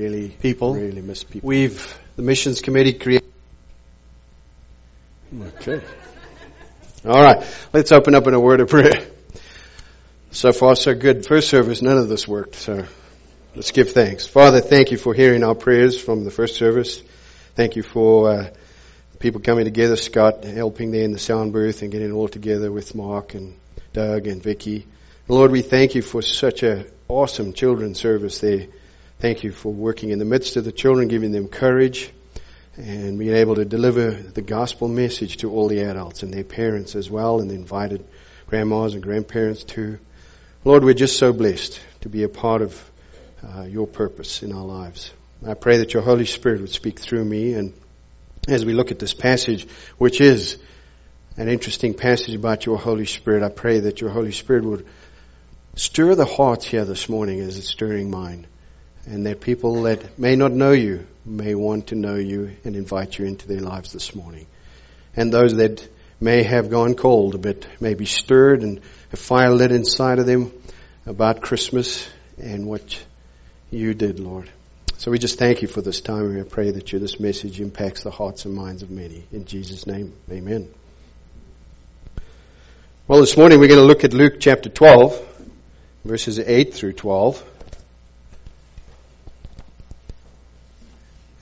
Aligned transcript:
really 0.00 0.28
people. 0.28 0.74
really 0.74 1.02
miss 1.02 1.24
people. 1.24 1.48
We've, 1.48 1.98
the 2.14 2.22
missions 2.22 2.60
committee 2.60 2.92
created. 2.92 3.28
Okay. 5.36 5.80
All 7.04 7.20
right, 7.20 7.44
let's 7.72 7.90
open 7.90 8.14
up 8.14 8.28
in 8.28 8.34
a 8.34 8.38
word 8.38 8.60
of 8.60 8.68
prayer. 8.68 9.08
So 10.30 10.52
far, 10.52 10.76
so 10.76 10.94
good. 10.94 11.26
First 11.26 11.48
service, 11.48 11.82
none 11.82 11.98
of 11.98 12.08
this 12.08 12.28
worked, 12.28 12.54
so 12.54 12.84
let's 13.56 13.72
give 13.72 13.90
thanks. 13.90 14.24
Father, 14.24 14.60
thank 14.60 14.92
you 14.92 14.98
for 14.98 15.14
hearing 15.14 15.42
our 15.42 15.56
prayers 15.56 16.00
from 16.00 16.22
the 16.22 16.30
first 16.30 16.54
service. 16.54 17.02
Thank 17.56 17.74
you 17.74 17.82
for 17.82 18.30
uh, 18.30 18.50
people 19.18 19.40
coming 19.40 19.64
together, 19.64 19.96
Scott 19.96 20.44
helping 20.44 20.92
there 20.92 21.02
in 21.02 21.10
the 21.10 21.18
sound 21.18 21.52
booth 21.52 21.82
and 21.82 21.90
getting 21.90 22.10
it 22.10 22.12
all 22.12 22.28
together 22.28 22.70
with 22.70 22.94
Mark 22.94 23.34
and 23.34 23.58
Doug 23.94 24.28
and 24.28 24.40
Vicky. 24.40 24.86
Lord, 25.26 25.50
we 25.50 25.62
thank 25.62 25.96
you 25.96 26.02
for 26.02 26.22
such 26.22 26.62
a 26.62 26.86
awesome 27.08 27.52
children's 27.52 27.98
service 27.98 28.38
there. 28.38 28.68
Thank 29.20 29.42
you 29.42 29.50
for 29.50 29.72
working 29.72 30.10
in 30.10 30.20
the 30.20 30.24
midst 30.24 30.54
of 30.54 30.64
the 30.64 30.70
children, 30.70 31.08
giving 31.08 31.32
them 31.32 31.48
courage 31.48 32.08
and 32.76 33.18
being 33.18 33.34
able 33.34 33.56
to 33.56 33.64
deliver 33.64 34.12
the 34.12 34.42
gospel 34.42 34.86
message 34.86 35.38
to 35.38 35.50
all 35.50 35.66
the 35.66 35.80
adults 35.80 36.22
and 36.22 36.32
their 36.32 36.44
parents 36.44 36.94
as 36.94 37.10
well 37.10 37.40
and 37.40 37.50
the 37.50 37.56
invited 37.56 38.06
grandmas 38.46 38.94
and 38.94 39.02
grandparents 39.02 39.64
too. 39.64 39.98
Lord, 40.64 40.84
we're 40.84 40.94
just 40.94 41.18
so 41.18 41.32
blessed 41.32 41.80
to 42.02 42.08
be 42.08 42.22
a 42.22 42.28
part 42.28 42.62
of 42.62 42.90
uh, 43.42 43.62
your 43.62 43.88
purpose 43.88 44.44
in 44.44 44.52
our 44.52 44.64
lives. 44.64 45.10
I 45.44 45.54
pray 45.54 45.78
that 45.78 45.94
your 45.94 46.04
Holy 46.04 46.24
Spirit 46.24 46.60
would 46.60 46.70
speak 46.70 47.00
through 47.00 47.24
me 47.24 47.54
and 47.54 47.72
as 48.46 48.64
we 48.64 48.72
look 48.72 48.92
at 48.92 49.00
this 49.00 49.14
passage, 49.14 49.66
which 49.98 50.20
is 50.20 50.58
an 51.36 51.48
interesting 51.48 51.92
passage 51.92 52.36
about 52.36 52.66
your 52.66 52.78
Holy 52.78 53.06
Spirit, 53.06 53.42
I 53.42 53.48
pray 53.48 53.80
that 53.80 54.00
your 54.00 54.10
Holy 54.10 54.30
Spirit 54.30 54.62
would 54.62 54.86
stir 55.74 56.14
the 56.14 56.24
hearts 56.24 56.64
here 56.64 56.84
this 56.84 57.08
morning 57.08 57.40
as 57.40 57.58
it's 57.58 57.68
stirring 57.68 58.10
mine 58.10 58.46
and 59.10 59.24
that 59.24 59.40
people 59.40 59.82
that 59.84 60.18
may 60.18 60.36
not 60.36 60.52
know 60.52 60.72
you 60.72 61.06
may 61.24 61.54
want 61.54 61.88
to 61.88 61.94
know 61.94 62.16
you 62.16 62.54
and 62.64 62.76
invite 62.76 63.18
you 63.18 63.24
into 63.24 63.48
their 63.48 63.60
lives 63.60 63.92
this 63.92 64.14
morning. 64.14 64.46
And 65.16 65.32
those 65.32 65.56
that 65.56 65.86
may 66.20 66.42
have 66.42 66.68
gone 66.68 66.94
cold 66.94 67.34
a 67.34 67.38
bit, 67.38 67.66
may 67.80 67.94
be 67.94 68.04
stirred 68.04 68.62
and 68.62 68.80
a 69.12 69.16
fire 69.16 69.50
lit 69.50 69.72
inside 69.72 70.18
of 70.18 70.26
them 70.26 70.52
about 71.06 71.40
Christmas 71.40 72.06
and 72.36 72.66
what 72.66 73.02
you 73.70 73.94
did, 73.94 74.20
Lord. 74.20 74.50
So 74.98 75.10
we 75.10 75.18
just 75.18 75.38
thank 75.38 75.62
you 75.62 75.68
for 75.68 75.80
this 75.80 76.02
time 76.02 76.26
and 76.26 76.36
we 76.36 76.42
pray 76.42 76.70
that 76.70 76.86
this 76.86 77.18
message 77.18 77.60
impacts 77.60 78.02
the 78.02 78.10
hearts 78.10 78.44
and 78.44 78.54
minds 78.54 78.82
of 78.82 78.90
many. 78.90 79.24
In 79.32 79.46
Jesus' 79.46 79.86
name, 79.86 80.12
amen. 80.30 80.68
Well, 83.06 83.20
this 83.20 83.38
morning 83.38 83.58
we're 83.58 83.68
going 83.68 83.80
to 83.80 83.86
look 83.86 84.04
at 84.04 84.12
Luke 84.12 84.34
chapter 84.38 84.68
12, 84.68 85.46
verses 86.04 86.38
8 86.38 86.74
through 86.74 86.92
12. 86.92 87.47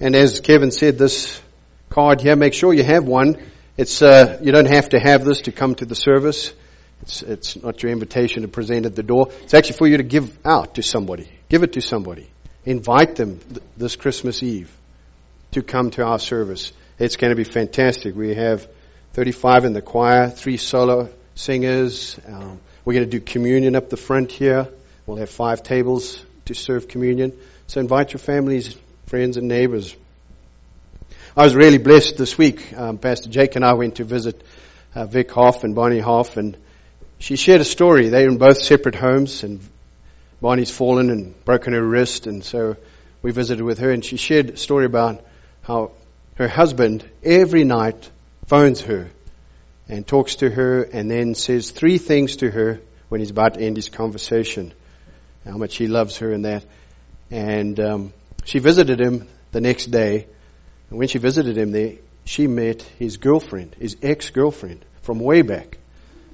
And 0.00 0.14
as 0.14 0.40
Kevin 0.40 0.70
said, 0.70 0.98
this 0.98 1.40
card 1.88 2.20
here, 2.20 2.36
make 2.36 2.54
sure 2.54 2.74
you 2.74 2.84
have 2.84 3.04
one. 3.04 3.36
It's 3.76 4.02
uh, 4.02 4.38
you 4.42 4.52
don't 4.52 4.68
have 4.68 4.90
to 4.90 4.98
have 4.98 5.24
this 5.24 5.42
to 5.42 5.52
come 5.52 5.74
to 5.76 5.86
the 5.86 5.94
service. 5.94 6.52
It's 7.02 7.22
it's 7.22 7.62
not 7.62 7.82
your 7.82 7.92
invitation 7.92 8.42
to 8.42 8.48
present 8.48 8.86
at 8.86 8.94
the 8.94 9.02
door. 9.02 9.28
It's 9.42 9.54
actually 9.54 9.76
for 9.76 9.86
you 9.86 9.98
to 9.98 10.02
give 10.02 10.36
out 10.46 10.74
to 10.76 10.82
somebody. 10.82 11.30
Give 11.48 11.62
it 11.62 11.74
to 11.74 11.80
somebody. 11.80 12.28
Invite 12.64 13.16
them 13.16 13.38
th- 13.38 13.62
this 13.76 13.96
Christmas 13.96 14.42
Eve 14.42 14.70
to 15.52 15.62
come 15.62 15.90
to 15.92 16.04
our 16.04 16.18
service. 16.18 16.72
It's 16.98 17.16
going 17.16 17.30
to 17.30 17.36
be 17.36 17.44
fantastic. 17.44 18.14
We 18.14 18.34
have 18.34 18.66
35 19.12 19.66
in 19.66 19.72
the 19.72 19.82
choir, 19.82 20.28
three 20.30 20.56
solo 20.56 21.10
singers. 21.34 22.18
Um, 22.26 22.60
we're 22.84 22.94
going 22.94 23.08
to 23.08 23.18
do 23.18 23.20
communion 23.20 23.76
up 23.76 23.88
the 23.88 23.96
front 23.96 24.32
here. 24.32 24.68
We'll 25.06 25.18
have 25.18 25.30
five 25.30 25.62
tables 25.62 26.20
to 26.46 26.54
serve 26.54 26.88
communion. 26.88 27.38
So 27.66 27.80
invite 27.80 28.12
your 28.12 28.20
families, 28.20 28.76
friends, 29.06 29.36
and 29.36 29.46
neighbors. 29.46 29.94
I 31.36 31.44
was 31.44 31.54
really 31.54 31.78
blessed 31.78 32.16
this 32.16 32.36
week. 32.36 32.76
Um, 32.76 32.98
Pastor 32.98 33.30
Jake 33.30 33.54
and 33.54 33.64
I 33.64 33.74
went 33.74 33.96
to 33.96 34.04
visit 34.04 34.42
uh, 34.96 35.06
Vic 35.06 35.30
Hoff 35.30 35.62
and 35.62 35.76
Bonnie 35.76 36.00
Hoff, 36.00 36.36
and 36.36 36.56
she 37.20 37.36
shared 37.36 37.60
a 37.60 37.64
story. 37.64 38.08
They're 38.08 38.26
in 38.26 38.38
both 38.38 38.58
separate 38.58 38.96
homes, 38.96 39.44
and 39.44 39.60
Bonnie's 40.40 40.72
fallen 40.72 41.10
and 41.10 41.44
broken 41.44 41.72
her 41.72 41.86
wrist, 41.86 42.26
and 42.26 42.42
so 42.42 42.76
we 43.22 43.30
visited 43.30 43.62
with 43.62 43.78
her, 43.78 43.92
and 43.92 44.04
she 44.04 44.16
shared 44.16 44.50
a 44.50 44.56
story 44.56 44.86
about 44.86 45.24
how 45.62 45.92
her 46.34 46.48
husband 46.48 47.08
every 47.22 47.62
night 47.62 48.10
phones 48.46 48.80
her 48.80 49.08
and 49.88 50.04
talks 50.04 50.34
to 50.36 50.50
her, 50.50 50.82
and 50.82 51.08
then 51.08 51.36
says 51.36 51.70
three 51.70 51.98
things 51.98 52.38
to 52.38 52.50
her 52.50 52.80
when 53.08 53.20
he's 53.20 53.30
about 53.30 53.54
to 53.54 53.60
end 53.60 53.76
his 53.76 53.88
conversation. 53.88 54.74
How 55.44 55.58
much 55.58 55.76
he 55.76 55.86
loves 55.86 56.16
her 56.16 56.32
and 56.32 56.44
that. 56.44 56.64
And 57.30 57.78
um, 57.78 58.12
she 58.46 58.60
visited 58.60 59.00
him 59.00 59.26
the 59.50 59.60
next 59.60 59.86
day, 59.86 60.26
and 60.88 60.98
when 60.98 61.08
she 61.08 61.18
visited 61.18 61.58
him 61.58 61.72
there, 61.72 61.94
she 62.24 62.46
met 62.46 62.80
his 62.82 63.18
girlfriend, 63.18 63.74
his 63.78 63.96
ex-girlfriend 64.02 64.84
from 65.02 65.18
way 65.18 65.42
back. 65.42 65.78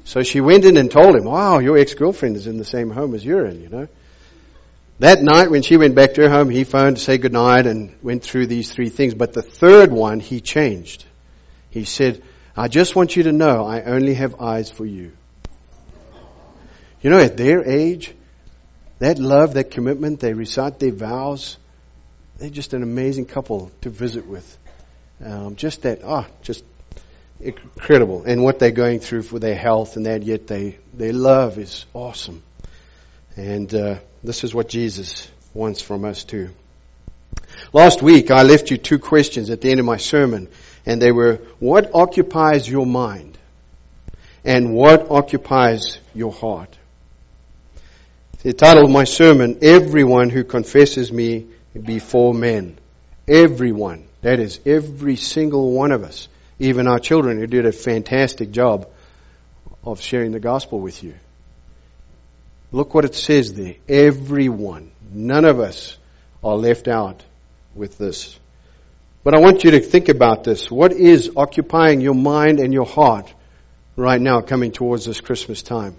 So 0.04 0.22
she 0.22 0.40
went 0.40 0.64
in 0.66 0.76
and 0.76 0.90
told 0.90 1.16
him, 1.16 1.24
wow, 1.24 1.58
your 1.58 1.78
ex-girlfriend 1.78 2.36
is 2.36 2.46
in 2.46 2.58
the 2.58 2.64
same 2.64 2.90
home 2.90 3.14
as 3.14 3.24
you're 3.24 3.46
in, 3.46 3.62
you 3.62 3.68
know. 3.70 3.88
That 4.98 5.22
night 5.22 5.50
when 5.50 5.62
she 5.62 5.78
went 5.78 5.94
back 5.94 6.14
to 6.14 6.22
her 6.22 6.28
home, 6.28 6.50
he 6.50 6.64
phoned 6.64 6.96
to 6.96 7.02
say 7.02 7.16
goodnight 7.16 7.66
and 7.66 7.94
went 8.02 8.22
through 8.22 8.46
these 8.46 8.70
three 8.70 8.90
things. 8.90 9.14
But 9.14 9.32
the 9.32 9.42
third 9.42 9.90
one, 9.90 10.20
he 10.20 10.40
changed. 10.40 11.04
He 11.70 11.84
said, 11.84 12.22
I 12.54 12.68
just 12.68 12.94
want 12.94 13.16
you 13.16 13.22
to 13.24 13.32
know 13.32 13.64
I 13.64 13.82
only 13.82 14.14
have 14.14 14.40
eyes 14.40 14.70
for 14.70 14.84
you. 14.84 15.12
You 17.00 17.10
know, 17.10 17.18
at 17.18 17.38
their 17.38 17.68
age, 17.68 18.14
that 18.98 19.18
love, 19.18 19.54
that 19.54 19.70
commitment, 19.70 20.20
they 20.20 20.34
recite 20.34 20.78
their 20.78 20.92
vows. 20.92 21.56
They're 22.42 22.50
just 22.50 22.74
an 22.74 22.82
amazing 22.82 23.26
couple 23.26 23.70
to 23.82 23.88
visit 23.88 24.26
with. 24.26 24.58
Um, 25.24 25.54
just 25.54 25.82
that, 25.82 26.00
ah, 26.02 26.26
oh, 26.26 26.34
just 26.42 26.64
incredible. 27.38 28.24
And 28.24 28.42
what 28.42 28.58
they're 28.58 28.72
going 28.72 28.98
through 28.98 29.22
for 29.22 29.38
their 29.38 29.54
health 29.54 29.94
and 29.94 30.06
that, 30.06 30.24
yet 30.24 30.48
they, 30.48 30.76
their 30.92 31.12
love 31.12 31.58
is 31.58 31.86
awesome. 31.94 32.42
And 33.36 33.72
uh, 33.72 34.00
this 34.24 34.42
is 34.42 34.52
what 34.52 34.68
Jesus 34.68 35.30
wants 35.54 35.82
from 35.82 36.04
us 36.04 36.24
too. 36.24 36.50
Last 37.72 38.02
week, 38.02 38.32
I 38.32 38.42
left 38.42 38.72
you 38.72 38.76
two 38.76 38.98
questions 38.98 39.48
at 39.48 39.60
the 39.60 39.70
end 39.70 39.78
of 39.78 39.86
my 39.86 39.98
sermon, 39.98 40.48
and 40.84 41.00
they 41.00 41.12
were, 41.12 41.36
what 41.60 41.92
occupies 41.94 42.68
your 42.68 42.86
mind? 42.86 43.38
And 44.44 44.74
what 44.74 45.12
occupies 45.12 46.00
your 46.12 46.32
heart? 46.32 46.76
The 48.42 48.52
title 48.52 48.86
of 48.86 48.90
my 48.90 49.04
sermon, 49.04 49.60
Everyone 49.62 50.28
Who 50.28 50.42
Confesses 50.42 51.12
Me 51.12 51.46
Before 51.80 52.34
Men. 52.34 52.78
Everyone. 53.28 54.06
That 54.22 54.38
is, 54.38 54.60
every 54.66 55.16
single 55.16 55.72
one 55.72 55.92
of 55.92 56.04
us. 56.04 56.28
Even 56.58 56.86
our 56.86 56.98
children 56.98 57.38
who 57.38 57.46
did 57.46 57.66
a 57.66 57.72
fantastic 57.72 58.52
job 58.52 58.88
of 59.84 60.00
sharing 60.00 60.32
the 60.32 60.40
gospel 60.40 60.80
with 60.80 61.02
you. 61.02 61.14
Look 62.70 62.94
what 62.94 63.04
it 63.04 63.14
says 63.14 63.52
there. 63.54 63.74
Everyone. 63.88 64.92
None 65.12 65.44
of 65.44 65.60
us 65.60 65.96
are 66.42 66.56
left 66.56 66.88
out 66.88 67.22
with 67.74 67.98
this. 67.98 68.38
But 69.24 69.34
I 69.34 69.40
want 69.40 69.64
you 69.64 69.72
to 69.72 69.80
think 69.80 70.08
about 70.08 70.44
this. 70.44 70.70
What 70.70 70.92
is 70.92 71.30
occupying 71.36 72.00
your 72.00 72.14
mind 72.14 72.58
and 72.58 72.72
your 72.72 72.86
heart 72.86 73.32
right 73.96 74.20
now 74.20 74.40
coming 74.40 74.72
towards 74.72 75.04
this 75.04 75.20
Christmas 75.20 75.62
time? 75.62 75.96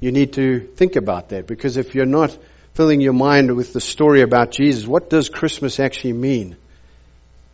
You 0.00 0.12
need 0.12 0.34
to 0.34 0.60
think 0.60 0.96
about 0.96 1.30
that 1.30 1.46
because 1.46 1.76
if 1.76 1.94
you're 1.94 2.06
not 2.06 2.36
filling 2.74 3.00
your 3.00 3.12
mind 3.12 3.54
with 3.54 3.72
the 3.72 3.80
story 3.80 4.22
about 4.22 4.50
Jesus, 4.50 4.86
what 4.86 5.08
does 5.08 5.28
Christmas 5.28 5.80
actually 5.80 6.12
mean? 6.12 6.56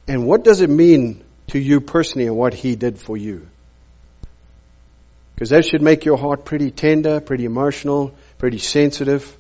And 0.09 0.27
what 0.27 0.45
does 0.45 0.61
it 0.61 0.71
mean 0.71 1.23
to 1.49 1.59
you 1.59 1.81
personally 1.81 2.27
and 2.27 2.37
what 2.37 2.55
He 2.55 2.75
did 2.75 2.99
for 2.99 3.17
you? 3.17 3.47
Because 5.35 5.51
that 5.51 5.65
should 5.65 5.83
make 5.83 6.05
your 6.05 6.17
heart 6.17 6.45
pretty 6.45 6.71
tender, 6.71 7.21
pretty 7.21 7.45
emotional, 7.45 8.15
pretty 8.39 8.59
sensitive. 8.59 9.37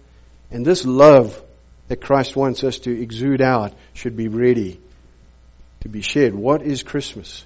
And 0.50 0.64
this 0.64 0.84
love 0.84 1.40
that 1.88 2.00
Christ 2.00 2.36
wants 2.36 2.62
us 2.62 2.78
to 2.80 3.02
exude 3.02 3.42
out 3.42 3.72
should 3.94 4.16
be 4.16 4.28
ready 4.28 4.80
to 5.80 5.88
be 5.88 6.02
shared. 6.02 6.34
What 6.34 6.62
is 6.62 6.82
Christmas? 6.82 7.44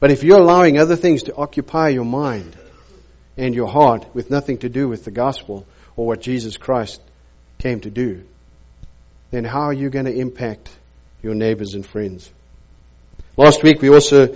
But 0.00 0.10
if 0.10 0.24
you're 0.24 0.40
allowing 0.40 0.78
other 0.78 0.96
things 0.96 1.24
to 1.24 1.34
occupy 1.36 1.90
your 1.90 2.04
mind 2.04 2.56
and 3.36 3.54
your 3.54 3.68
heart 3.68 4.14
with 4.14 4.30
nothing 4.30 4.58
to 4.58 4.68
do 4.68 4.88
with 4.88 5.04
the 5.04 5.10
gospel 5.10 5.66
or 5.96 6.06
what 6.06 6.20
Jesus 6.20 6.56
Christ 6.56 7.00
came 7.62 7.80
to 7.80 7.90
do, 7.90 8.24
then 9.30 9.44
how 9.44 9.60
are 9.60 9.72
you 9.72 9.88
going 9.88 10.06
to 10.06 10.12
impact 10.12 10.68
your 11.22 11.34
neighbors 11.34 11.74
and 11.74 11.86
friends? 11.86 12.28
Last 13.36 13.62
week 13.62 13.80
we 13.80 13.88
also 13.88 14.34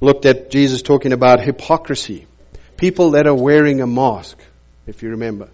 looked 0.00 0.26
at 0.26 0.50
Jesus 0.50 0.82
talking 0.82 1.14
about 1.14 1.40
hypocrisy. 1.40 2.26
People 2.76 3.12
that 3.12 3.26
are 3.26 3.34
wearing 3.34 3.80
a 3.80 3.86
mask, 3.86 4.36
if 4.86 5.02
you 5.02 5.10
remember. 5.10 5.48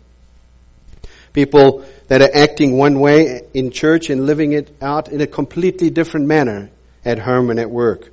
People 1.33 1.85
that 2.09 2.23
are 2.23 2.31
acting 2.35 2.77
one 2.77 2.99
way 2.99 3.43
in 3.55 3.71
church 3.71 4.11
and 4.11 4.27
living 4.27 4.53
it 4.53 4.77
out 4.83 5.09
in 5.09 5.21
a 5.21 5.27
completely 5.29 5.91
different 5.91 6.27
manner 6.27 6.71
at 7.05 7.21
home 7.21 7.51
and 7.51 7.61
at 7.61 7.71
work. 7.71 8.11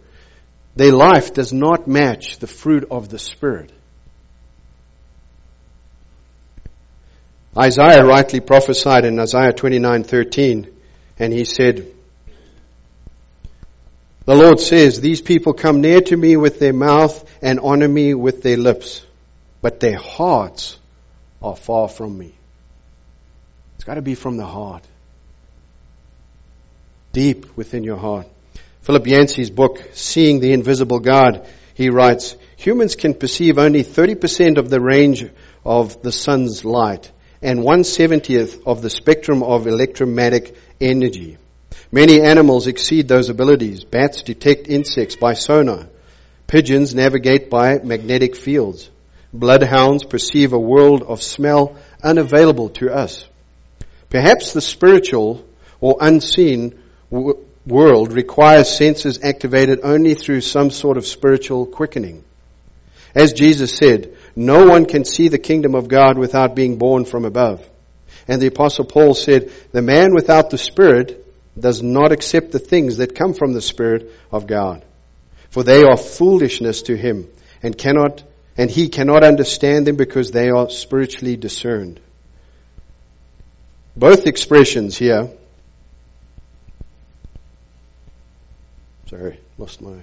Their 0.75 0.93
life 0.93 1.33
does 1.33 1.51
not 1.51 1.87
match 1.87 2.37
the 2.37 2.47
fruit 2.47 2.85
of 2.91 3.09
the 3.09 3.17
Spirit. 3.17 3.71
Isaiah 7.57 8.05
rightly 8.05 8.41
prophesied 8.41 9.05
in 9.05 9.19
Isaiah 9.19 9.53
29:13 9.53 10.69
and 11.17 11.33
he 11.33 11.45
said 11.45 11.91
The 14.25 14.35
Lord 14.35 14.59
says 14.59 15.01
these 15.01 15.21
people 15.21 15.53
come 15.53 15.81
near 15.81 16.01
to 16.01 16.15
me 16.15 16.37
with 16.37 16.59
their 16.59 16.73
mouth 16.73 17.27
and 17.41 17.59
honor 17.59 17.87
me 17.87 18.13
with 18.13 18.43
their 18.43 18.57
lips 18.57 19.03
but 19.61 19.79
their 19.79 19.97
hearts 19.97 20.77
are 21.41 21.55
far 21.55 21.89
from 21.89 22.17
me. 22.17 22.33
It's 23.75 23.83
got 23.83 23.95
to 23.95 24.01
be 24.01 24.15
from 24.15 24.37
the 24.37 24.45
heart. 24.45 24.83
Deep 27.11 27.57
within 27.57 27.83
your 27.83 27.97
heart. 27.97 28.27
Philip 28.81 29.07
Yancey's 29.07 29.49
book, 29.49 29.83
Seeing 29.93 30.39
the 30.39 30.53
Invisible 30.53 30.99
God, 30.99 31.47
he 31.73 31.89
writes, 31.89 32.35
humans 32.57 32.95
can 32.95 33.13
perceive 33.13 33.57
only 33.57 33.83
30% 33.83 34.57
of 34.57 34.69
the 34.69 34.79
range 34.79 35.25
of 35.65 36.01
the 36.01 36.11
sun's 36.11 36.63
light 36.63 37.11
and 37.41 37.59
170th 37.59 38.63
of 38.65 38.81
the 38.81 38.89
spectrum 38.89 39.43
of 39.43 39.67
electromagnetic 39.67 40.55
energy. 40.81 41.37
Many 41.91 42.21
animals 42.21 42.67
exceed 42.67 43.07
those 43.07 43.29
abilities. 43.29 43.83
Bats 43.83 44.21
detect 44.21 44.67
insects 44.67 45.15
by 45.15 45.33
sonar. 45.33 45.87
Pigeons 46.47 46.93
navigate 46.93 47.49
by 47.49 47.79
magnetic 47.79 48.35
fields. 48.35 48.89
Bloodhounds 49.33 50.03
perceive 50.03 50.53
a 50.53 50.59
world 50.59 51.03
of 51.03 51.21
smell 51.21 51.75
unavailable 52.03 52.69
to 52.69 52.91
us. 52.91 53.25
Perhaps 54.09 54.53
the 54.53 54.61
spiritual 54.61 55.45
or 55.79 55.97
unseen 56.01 56.79
w- 57.11 57.37
world 57.65 58.11
requires 58.11 58.69
senses 58.69 59.19
activated 59.23 59.79
only 59.83 60.15
through 60.15 60.41
some 60.41 60.71
sort 60.71 60.97
of 60.97 61.05
spiritual 61.05 61.65
quickening. 61.67 62.23
As 63.13 63.33
Jesus 63.33 63.75
said, 63.75 64.15
no 64.39 64.65
one 64.65 64.85
can 64.85 65.03
see 65.03 65.27
the 65.27 65.37
kingdom 65.37 65.75
of 65.75 65.89
God 65.89 66.17
without 66.17 66.55
being 66.55 66.77
born 66.77 67.03
from 67.03 67.25
above. 67.25 67.67
And 68.25 68.41
the 68.41 68.47
apostle 68.47 68.85
Paul 68.85 69.13
said, 69.13 69.51
the 69.73 69.81
man 69.81 70.13
without 70.15 70.49
the 70.49 70.57
Spirit 70.57 71.25
does 71.59 71.83
not 71.83 72.13
accept 72.13 72.53
the 72.53 72.57
things 72.59 72.97
that 72.97 73.15
come 73.15 73.33
from 73.33 73.51
the 73.51 73.61
Spirit 73.61 74.13
of 74.31 74.47
God. 74.47 74.85
For 75.49 75.61
they 75.61 75.83
are 75.83 75.97
foolishness 75.97 76.83
to 76.83 76.95
him 76.95 77.27
and 77.61 77.77
cannot, 77.77 78.23
and 78.57 78.71
he 78.71 78.87
cannot 78.87 79.25
understand 79.25 79.85
them 79.85 79.97
because 79.97 80.31
they 80.31 80.49
are 80.49 80.69
spiritually 80.69 81.35
discerned. 81.35 81.99
Both 83.97 84.25
expressions 84.25 84.97
here, 84.97 85.31
sorry, 89.07 89.37
lost 89.57 89.81
my 89.81 89.99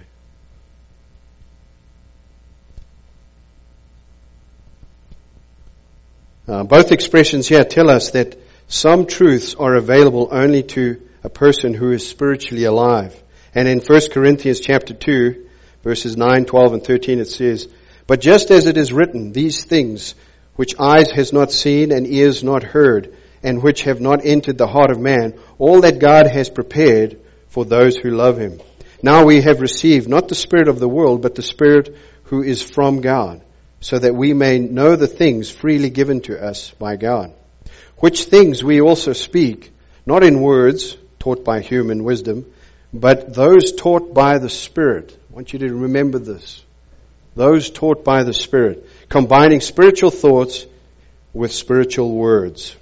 Uh, 6.48 6.62
both 6.62 6.92
expressions 6.92 7.48
here 7.48 7.64
tell 7.64 7.90
us 7.90 8.12
that 8.12 8.38
some 8.68 9.06
truths 9.06 9.56
are 9.56 9.74
available 9.74 10.28
only 10.30 10.62
to 10.62 11.00
a 11.24 11.28
person 11.28 11.74
who 11.74 11.90
is 11.90 12.08
spiritually 12.08 12.64
alive. 12.64 13.20
And 13.52 13.66
in 13.66 13.80
1 13.80 14.00
Corinthians 14.12 14.60
chapter 14.60 14.94
2, 14.94 15.44
verses 15.82 16.16
9, 16.16 16.44
12, 16.44 16.72
and 16.72 16.84
13 16.84 17.18
it 17.18 17.24
says, 17.26 17.68
But 18.06 18.20
just 18.20 18.52
as 18.52 18.68
it 18.68 18.76
is 18.76 18.92
written, 18.92 19.32
these 19.32 19.64
things 19.64 20.14
which 20.54 20.78
eyes 20.78 21.10
has 21.10 21.32
not 21.32 21.50
seen 21.50 21.90
and 21.90 22.06
ears 22.06 22.44
not 22.44 22.62
heard, 22.62 23.16
and 23.42 23.60
which 23.60 23.82
have 23.82 24.00
not 24.00 24.24
entered 24.24 24.56
the 24.56 24.68
heart 24.68 24.92
of 24.92 25.00
man, 25.00 25.38
all 25.58 25.80
that 25.80 25.98
God 25.98 26.28
has 26.28 26.48
prepared 26.48 27.18
for 27.48 27.64
those 27.64 27.96
who 27.96 28.10
love 28.10 28.38
him. 28.38 28.60
Now 29.02 29.24
we 29.24 29.42
have 29.42 29.60
received 29.60 30.08
not 30.08 30.28
the 30.28 30.36
Spirit 30.36 30.68
of 30.68 30.78
the 30.78 30.88
world, 30.88 31.22
but 31.22 31.34
the 31.34 31.42
Spirit 31.42 31.96
who 32.24 32.42
is 32.42 32.62
from 32.62 33.00
God 33.00 33.42
so 33.80 33.98
that 33.98 34.14
we 34.14 34.32
may 34.32 34.58
know 34.58 34.96
the 34.96 35.06
things 35.06 35.50
freely 35.50 35.90
given 35.90 36.20
to 36.22 36.42
us 36.42 36.70
by 36.72 36.96
God. 36.96 37.32
Which 37.98 38.24
things 38.24 38.62
we 38.62 38.80
also 38.80 39.12
speak, 39.12 39.72
not 40.04 40.22
in 40.22 40.40
words 40.40 40.96
taught 41.18 41.44
by 41.44 41.60
human 41.60 42.04
wisdom, 42.04 42.46
but 42.92 43.34
those 43.34 43.72
taught 43.72 44.14
by 44.14 44.38
the 44.38 44.48
Spirit. 44.48 45.16
I 45.30 45.34
want 45.34 45.52
you 45.52 45.58
to 45.60 45.74
remember 45.74 46.18
this. 46.18 46.62
Those 47.34 47.70
taught 47.70 48.04
by 48.04 48.22
the 48.22 48.32
Spirit, 48.32 48.88
combining 49.08 49.60
spiritual 49.60 50.10
thoughts 50.10 50.66
with 51.34 51.52
spiritual 51.52 52.12
words. 52.12 52.74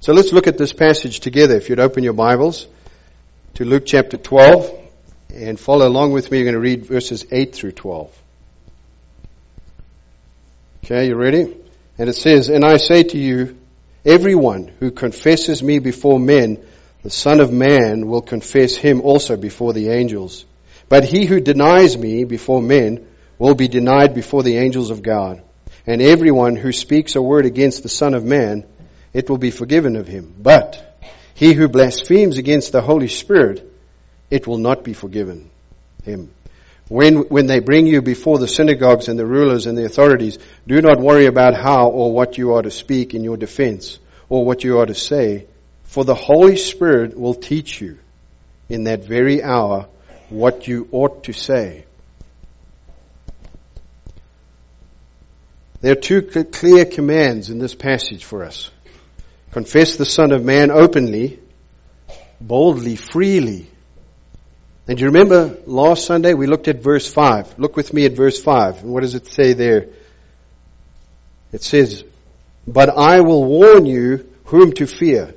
So 0.00 0.12
let's 0.12 0.32
look 0.32 0.46
at 0.46 0.58
this 0.58 0.72
passage 0.72 1.20
together. 1.20 1.56
If 1.56 1.68
you'd 1.68 1.80
open 1.80 2.04
your 2.04 2.12
Bibles 2.12 2.66
to 3.54 3.64
Luke 3.64 3.84
chapter 3.86 4.16
12 4.16 4.78
and 5.34 5.58
follow 5.58 5.86
along 5.86 6.12
with 6.12 6.30
me, 6.30 6.38
you're 6.38 6.44
going 6.44 6.54
to 6.54 6.60
read 6.60 6.86
verses 6.86 7.24
8 7.30 7.54
through 7.54 7.72
12. 7.72 8.19
Okay, 10.84 11.08
you 11.08 11.14
ready? 11.14 11.56
And 11.98 12.08
it 12.08 12.14
says, 12.14 12.48
And 12.48 12.64
I 12.64 12.78
say 12.78 13.02
to 13.02 13.18
you, 13.18 13.58
everyone 14.04 14.72
who 14.80 14.90
confesses 14.90 15.62
me 15.62 15.78
before 15.78 16.18
men, 16.18 16.64
the 17.02 17.10
Son 17.10 17.40
of 17.40 17.52
Man 17.52 18.06
will 18.06 18.22
confess 18.22 18.76
him 18.76 19.00
also 19.02 19.36
before 19.36 19.72
the 19.72 19.90
angels. 19.90 20.44
But 20.88 21.04
he 21.04 21.26
who 21.26 21.40
denies 21.40 21.96
me 21.96 22.24
before 22.24 22.60
men 22.60 23.06
will 23.38 23.54
be 23.54 23.68
denied 23.68 24.14
before 24.14 24.42
the 24.42 24.56
angels 24.58 24.90
of 24.90 25.02
God. 25.02 25.42
And 25.86 26.02
everyone 26.02 26.56
who 26.56 26.72
speaks 26.72 27.14
a 27.14 27.22
word 27.22 27.46
against 27.46 27.82
the 27.82 27.88
Son 27.88 28.14
of 28.14 28.24
Man, 28.24 28.64
it 29.12 29.30
will 29.30 29.38
be 29.38 29.50
forgiven 29.50 29.96
of 29.96 30.06
him. 30.06 30.34
But 30.38 30.98
he 31.34 31.52
who 31.52 31.68
blasphemes 31.68 32.38
against 32.38 32.72
the 32.72 32.82
Holy 32.82 33.08
Spirit, 33.08 33.66
it 34.30 34.46
will 34.46 34.58
not 34.58 34.84
be 34.84 34.92
forgiven 34.92 35.50
him. 36.04 36.30
When, 36.90 37.28
when 37.28 37.46
they 37.46 37.60
bring 37.60 37.86
you 37.86 38.02
before 38.02 38.40
the 38.40 38.48
synagogues 38.48 39.06
and 39.06 39.16
the 39.16 39.24
rulers 39.24 39.66
and 39.66 39.78
the 39.78 39.84
authorities, 39.84 40.40
do 40.66 40.82
not 40.82 40.98
worry 40.98 41.26
about 41.26 41.54
how 41.54 41.88
or 41.88 42.12
what 42.12 42.36
you 42.36 42.54
are 42.54 42.62
to 42.62 42.70
speak 42.72 43.14
in 43.14 43.22
your 43.22 43.36
defense 43.36 44.00
or 44.28 44.44
what 44.44 44.64
you 44.64 44.80
are 44.80 44.86
to 44.86 44.94
say, 44.94 45.46
for 45.84 46.04
the 46.04 46.16
Holy 46.16 46.56
Spirit 46.56 47.16
will 47.16 47.34
teach 47.34 47.80
you 47.80 47.98
in 48.68 48.84
that 48.84 49.04
very 49.04 49.40
hour 49.40 49.86
what 50.30 50.66
you 50.66 50.88
ought 50.90 51.22
to 51.24 51.32
say. 51.32 51.84
There 55.82 55.92
are 55.92 55.94
two 55.94 56.22
clear 56.22 56.86
commands 56.86 57.50
in 57.50 57.60
this 57.60 57.76
passage 57.76 58.24
for 58.24 58.42
us. 58.42 58.68
Confess 59.52 59.94
the 59.94 60.04
Son 60.04 60.32
of 60.32 60.44
Man 60.44 60.72
openly, 60.72 61.38
boldly, 62.40 62.96
freely, 62.96 63.70
and 64.90 65.00
you 65.00 65.06
remember 65.06 65.56
last 65.66 66.04
Sunday 66.04 66.34
we 66.34 66.48
looked 66.48 66.66
at 66.66 66.82
verse 66.82 67.06
5. 67.06 67.60
Look 67.60 67.76
with 67.76 67.94
me 67.94 68.06
at 68.06 68.12
verse 68.14 68.42
5. 68.42 68.82
And 68.82 68.92
what 68.92 69.02
does 69.02 69.14
it 69.14 69.28
say 69.28 69.52
there? 69.52 69.86
It 71.52 71.62
says, 71.62 72.02
But 72.66 72.88
I 72.88 73.20
will 73.20 73.44
warn 73.44 73.86
you 73.86 74.28
whom 74.46 74.72
to 74.72 74.88
fear. 74.88 75.32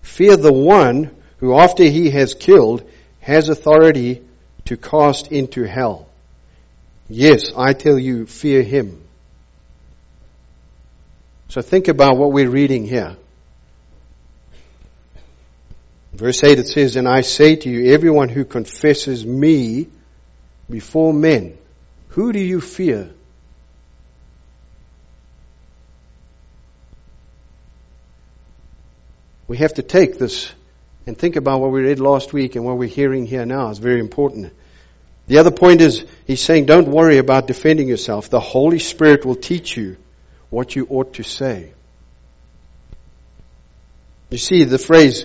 Fear 0.00 0.38
the 0.38 0.52
one 0.54 1.14
who 1.40 1.58
after 1.58 1.84
he 1.84 2.08
has 2.08 2.32
killed 2.32 2.90
has 3.20 3.50
authority 3.50 4.22
to 4.64 4.78
cast 4.78 5.30
into 5.30 5.64
hell. 5.64 6.08
Yes, 7.06 7.52
I 7.54 7.74
tell 7.74 7.98
you, 7.98 8.24
fear 8.24 8.62
him. 8.62 9.02
So 11.50 11.60
think 11.60 11.88
about 11.88 12.16
what 12.16 12.32
we're 12.32 12.48
reading 12.48 12.86
here. 12.86 13.18
Verse 16.18 16.42
8 16.42 16.58
it 16.58 16.66
says, 16.66 16.96
And 16.96 17.06
I 17.06 17.20
say 17.20 17.54
to 17.54 17.70
you, 17.70 17.94
everyone 17.94 18.28
who 18.28 18.44
confesses 18.44 19.24
me 19.24 19.86
before 20.68 21.12
men, 21.14 21.56
who 22.08 22.32
do 22.32 22.40
you 22.40 22.60
fear? 22.60 23.10
We 29.46 29.58
have 29.58 29.74
to 29.74 29.82
take 29.82 30.18
this 30.18 30.52
and 31.06 31.16
think 31.16 31.36
about 31.36 31.60
what 31.60 31.70
we 31.70 31.82
read 31.82 32.00
last 32.00 32.32
week 32.32 32.56
and 32.56 32.64
what 32.64 32.78
we're 32.78 32.88
hearing 32.88 33.24
here 33.24 33.46
now. 33.46 33.70
It's 33.70 33.78
very 33.78 34.00
important. 34.00 34.52
The 35.28 35.38
other 35.38 35.52
point 35.52 35.80
is, 35.80 36.04
he's 36.26 36.40
saying, 36.40 36.66
don't 36.66 36.88
worry 36.88 37.18
about 37.18 37.46
defending 37.46 37.86
yourself. 37.86 38.28
The 38.28 38.40
Holy 38.40 38.80
Spirit 38.80 39.24
will 39.24 39.36
teach 39.36 39.76
you 39.76 39.96
what 40.50 40.74
you 40.74 40.88
ought 40.90 41.14
to 41.14 41.22
say. 41.22 41.72
You 44.30 44.38
see, 44.38 44.64
the 44.64 44.78
phrase, 44.78 45.24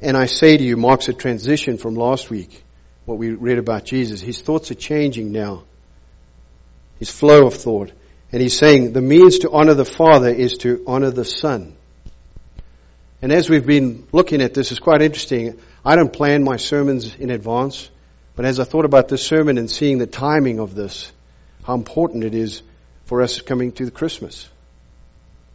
and 0.00 0.16
I 0.16 0.26
say 0.26 0.56
to 0.56 0.62
you, 0.62 0.76
marks 0.76 1.08
a 1.08 1.14
transition 1.14 1.78
from 1.78 1.94
last 1.94 2.30
week, 2.30 2.62
what 3.04 3.18
we 3.18 3.30
read 3.30 3.58
about 3.58 3.84
Jesus. 3.84 4.20
His 4.20 4.40
thoughts 4.40 4.70
are 4.70 4.74
changing 4.74 5.32
now. 5.32 5.64
His 6.98 7.10
flow 7.10 7.46
of 7.46 7.54
thought. 7.54 7.92
And 8.32 8.42
he's 8.42 8.58
saying 8.58 8.92
the 8.92 9.00
means 9.00 9.40
to 9.40 9.50
honor 9.50 9.74
the 9.74 9.84
Father 9.84 10.28
is 10.28 10.58
to 10.58 10.82
honor 10.86 11.10
the 11.10 11.24
Son. 11.24 11.76
And 13.22 13.32
as 13.32 13.48
we've 13.48 13.66
been 13.66 14.06
looking 14.12 14.42
at 14.42 14.52
this, 14.52 14.70
it's 14.70 14.80
quite 14.80 15.00
interesting. 15.00 15.58
I 15.84 15.96
don't 15.96 16.12
plan 16.12 16.44
my 16.44 16.56
sermons 16.56 17.14
in 17.14 17.30
advance, 17.30 17.88
but 18.34 18.44
as 18.44 18.60
I 18.60 18.64
thought 18.64 18.84
about 18.84 19.08
this 19.08 19.24
sermon 19.24 19.56
and 19.56 19.70
seeing 19.70 19.98
the 19.98 20.06
timing 20.06 20.60
of 20.60 20.74
this, 20.74 21.10
how 21.62 21.74
important 21.74 22.24
it 22.24 22.34
is 22.34 22.62
for 23.06 23.22
us 23.22 23.40
coming 23.40 23.72
to 23.72 23.90
Christmas. 23.90 24.48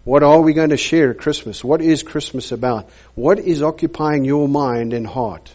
What 0.04 0.24
are 0.24 0.42
we 0.42 0.54
going 0.54 0.70
to 0.70 0.78
share 0.78 1.12
at 1.12 1.20
Christmas? 1.20 1.64
What 1.64 1.82
is 1.82 2.02
Christmas 2.02 2.52
about? 2.52 2.90
What 3.14 3.40
is 3.40 3.62
occupying 3.62 4.26
your 4.26 4.48
mind 4.48 4.94
and 4.94 5.06
heart? 5.06 5.54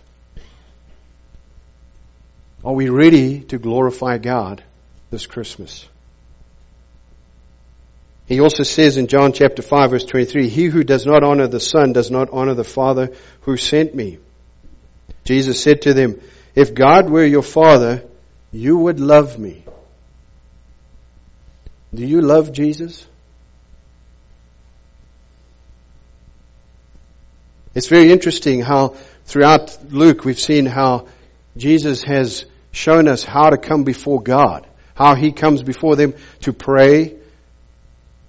Are 2.64 2.72
we 2.72 2.88
ready 2.88 3.40
to 3.40 3.58
glorify 3.58 4.18
God 4.18 4.62
this 5.10 5.26
Christmas? 5.26 5.86
He 8.26 8.40
also 8.40 8.64
says 8.64 8.96
in 8.96 9.06
John 9.06 9.32
chapter 9.32 9.62
5 9.62 9.90
verse 9.90 10.04
23, 10.04 10.48
He 10.48 10.64
who 10.66 10.82
does 10.82 11.06
not 11.06 11.22
honor 11.22 11.46
the 11.46 11.60
Son 11.60 11.92
does 11.92 12.10
not 12.10 12.30
honor 12.32 12.54
the 12.54 12.64
Father 12.64 13.14
who 13.42 13.56
sent 13.56 13.94
me. 13.94 14.18
Jesus 15.24 15.62
said 15.62 15.82
to 15.82 15.94
them, 15.94 16.20
If 16.54 16.74
God 16.74 17.08
were 17.08 17.24
your 17.24 17.42
Father, 17.42 18.04
you 18.52 18.78
would 18.78 19.00
love 19.00 19.38
me. 19.38 19.64
Do 21.94 22.04
you 22.04 22.20
love 22.20 22.52
Jesus? 22.52 23.06
It's 27.76 27.88
very 27.88 28.10
interesting 28.10 28.62
how 28.62 28.96
throughout 29.26 29.92
Luke 29.92 30.24
we've 30.24 30.40
seen 30.40 30.64
how 30.64 31.08
Jesus 31.58 32.02
has 32.04 32.46
shown 32.72 33.06
us 33.06 33.22
how 33.22 33.50
to 33.50 33.58
come 33.58 33.84
before 33.84 34.22
God, 34.22 34.66
how 34.94 35.14
he 35.14 35.30
comes 35.30 35.62
before 35.62 35.94
them 35.94 36.14
to 36.40 36.54
pray, 36.54 37.16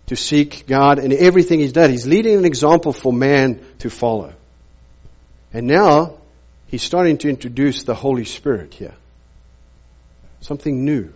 to 0.08 0.18
seek 0.18 0.68
God 0.68 1.00
and 1.00 1.14
everything 1.14 1.62
he's 1.62 1.72
done. 1.72 1.92
He's 1.92 2.06
leading 2.06 2.38
an 2.38 2.44
example 2.44 2.92
for 2.92 3.14
man 3.14 3.66
to 3.80 3.90
follow. 3.90 4.34
And 5.54 5.66
now 5.66 6.18
he's 6.68 6.84
starting 6.84 7.18
to 7.20 7.30
introduce 7.30 7.84
the 7.84 7.96
Holy 7.96 8.26
Spirit 8.26 8.74
here. 8.74 8.96
Something 10.42 10.84
new. 10.84 11.14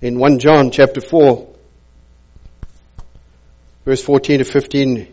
In 0.00 0.20
1 0.20 0.38
John 0.38 0.70
chapter 0.70 1.00
4, 1.00 1.51
verse 3.84 4.02
14 4.02 4.38
to 4.38 4.44
15, 4.44 5.08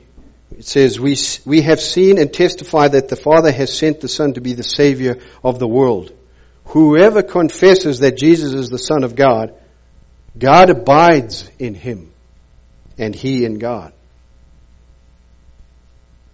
it 0.57 0.65
says, 0.65 0.99
we, 0.99 1.15
we 1.45 1.61
have 1.61 1.79
seen 1.79 2.17
and 2.17 2.33
testified 2.33 2.93
that 2.93 3.09
the 3.09 3.15
Father 3.15 3.51
has 3.51 3.75
sent 3.75 4.01
the 4.01 4.07
Son 4.07 4.33
to 4.33 4.41
be 4.41 4.53
the 4.53 4.63
Savior 4.63 5.19
of 5.43 5.59
the 5.59 5.67
world. 5.67 6.11
Whoever 6.65 7.23
confesses 7.23 7.99
that 7.99 8.17
Jesus 8.17 8.53
is 8.53 8.69
the 8.69 8.77
Son 8.77 9.03
of 9.03 9.15
God, 9.15 9.53
God 10.37 10.69
abides 10.69 11.49
in 11.59 11.73
him, 11.73 12.11
and 12.97 13.13
he 13.15 13.45
in 13.45 13.57
God. 13.59 13.93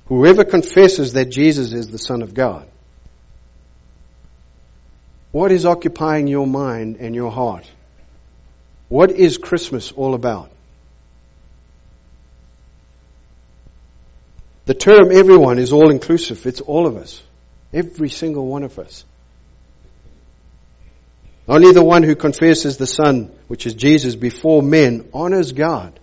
Whoever 0.08 0.44
confesses 0.44 1.14
that 1.14 1.32
Jesus 1.32 1.74
is 1.74 1.88
the 1.88 1.98
Son 1.98 2.22
of 2.22 2.34
God. 2.34 2.68
What 5.32 5.52
is 5.52 5.66
occupying 5.66 6.28
your 6.28 6.48
mind 6.48 6.98
and 7.00 7.16
your 7.16 7.32
heart? 7.32 7.70
What 8.88 9.12
is 9.12 9.38
Christmas 9.38 9.92
all 9.92 10.14
about? 10.14 10.52
The 14.66 14.74
term 14.74 15.12
everyone 15.12 15.60
is 15.60 15.72
all 15.72 15.92
inclusive. 15.92 16.46
It's 16.46 16.62
all 16.62 16.88
of 16.88 16.98
us. 16.98 17.22
Every 17.72 18.10
single 18.10 18.48
one 18.48 18.64
of 18.64 18.80
us. 18.80 19.06
Only 21.48 21.72
the 21.72 21.84
one 21.84 22.02
who 22.02 22.16
confesses 22.16 22.78
the 22.78 22.88
Son, 22.88 23.32
which 23.48 23.68
is 23.68 23.76
Jesus, 23.76 24.16
before 24.16 24.64
men 24.64 25.08
honors 25.14 25.52
God. 25.52 26.00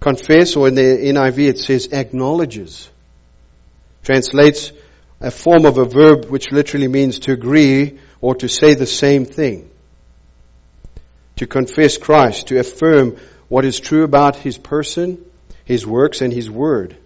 Confess, 0.00 0.56
or 0.56 0.68
in 0.68 0.74
the 0.74 0.82
NIV 0.82 1.48
it 1.48 1.58
says 1.58 1.88
acknowledges. 1.92 2.90
Translates 4.02 4.72
a 5.20 5.30
form 5.30 5.64
of 5.64 5.78
a 5.78 5.86
verb 5.86 6.26
which 6.26 6.52
literally 6.52 6.88
means 6.88 7.20
to 7.20 7.32
agree 7.32 7.98
or 8.20 8.34
to 8.34 8.48
say 8.48 8.74
the 8.74 8.86
same 8.86 9.24
thing. 9.24 9.70
To 11.36 11.46
confess 11.46 11.96
Christ, 11.96 12.48
to 12.48 12.58
affirm 12.58 13.16
what 13.48 13.64
is 13.64 13.80
true 13.80 14.04
about 14.04 14.36
His 14.36 14.58
person, 14.58 15.24
His 15.64 15.86
works, 15.86 16.20
and 16.20 16.30
His 16.30 16.50
word. 16.50 16.98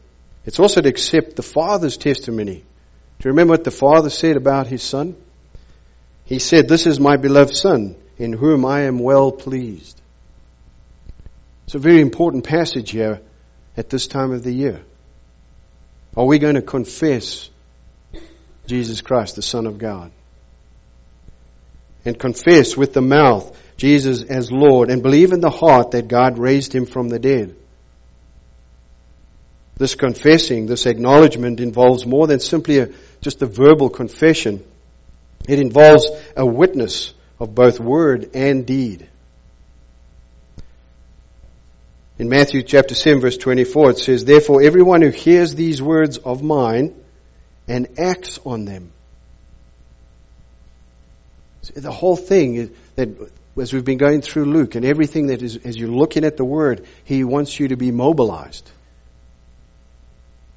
It's 0.49 0.59
also 0.59 0.81
to 0.81 0.89
accept 0.89 1.37
the 1.37 1.43
Father's 1.43 1.99
testimony. 1.99 2.55
Do 2.55 3.29
you 3.29 3.33
remember 3.33 3.51
what 3.51 3.65
the 3.65 3.71
Father 3.71 4.09
said 4.09 4.39
about 4.39 4.67
His 4.67 4.83
Son? 4.83 5.15
He 6.25 6.39
said, 6.39 6.69
This 6.69 6.87
is 6.87 6.99
my 6.99 7.19
beloved 7.19 7.55
Son, 7.55 7.97
in 8.17 8.33
whom 8.33 8.65
I 8.65 8.85
am 8.85 8.99
well 8.99 9.31
pleased. 9.31 10.01
It's 11.67 11.75
a 11.75 11.79
very 11.79 12.01
important 12.01 12.45
passage 12.45 12.93
here 12.93 13.21
at 13.77 13.91
this 13.91 14.07
time 14.07 14.33
of 14.33 14.43
the 14.43 14.51
year. 14.51 14.81
Are 16.17 16.25
we 16.25 16.39
going 16.39 16.55
to 16.55 16.63
confess 16.63 17.51
Jesus 18.67 19.03
Christ, 19.03 19.37
the 19.37 19.43
Son 19.43 19.67
of 19.67 19.77
God? 19.77 20.11
And 22.07 22.19
confess 22.19 22.75
with 22.75 22.95
the 22.95 23.03
mouth 23.03 23.55
Jesus 23.77 24.23
as 24.23 24.51
Lord 24.51 24.89
and 24.89 25.03
believe 25.03 25.33
in 25.33 25.43
the 25.43 25.51
heart 25.51 25.91
that 25.91 26.09
God 26.09 26.39
raised 26.39 26.75
him 26.75 26.87
from 26.87 27.11
the 27.11 27.19
dead. 27.19 27.55
This 29.79 29.95
confessing, 29.95 30.67
this 30.67 30.87
acknowledgement 30.87 31.61
involves 31.61 32.05
more 32.05 32.27
than 32.27 32.41
simply 32.41 32.81
a, 32.81 32.89
just 33.21 33.41
a 33.43 33.47
verbal 33.47 33.89
confession. 33.89 34.65
It 35.49 35.61
involves 35.61 36.09
a 36.37 36.45
witness 36.45 37.15
of 37.39 37.55
both 37.55 37.79
word 37.79 38.31
and 38.35 38.67
deed. 38.67 39.09
In 42.19 42.29
Matthew 42.29 42.65
chapter 42.65 42.97
7 42.97 43.21
verse 43.21 43.37
24 43.37 43.91
it 43.91 43.99
says, 43.99 44.25
Therefore 44.25 44.63
everyone 44.63 45.03
who 45.03 45.11
hears 45.11 45.55
these 45.55 45.81
words 45.81 46.19
of 46.19 46.43
mine 46.43 47.01
and 47.69 48.01
acts 48.01 48.41
on 48.45 48.65
them. 48.65 48.91
The 51.77 51.93
whole 51.93 52.17
thing 52.17 52.57
is 52.57 52.71
that 52.97 53.09
as 53.61 53.73
we've 53.73 53.85
been 53.85 53.99
going 53.99 54.23
through 54.23 54.47
Luke 54.47 54.75
and 54.75 54.85
everything 54.85 55.29
that 55.29 55.43
is, 55.43 55.57
as 55.59 55.77
you're 55.77 55.89
looking 55.89 56.25
at 56.25 56.37
the 56.37 56.45
word, 56.45 56.87
he 57.05 57.23
wants 57.23 57.61
you 57.61 57.69
to 57.69 57.77
be 57.77 57.93
mobilized. 57.93 58.69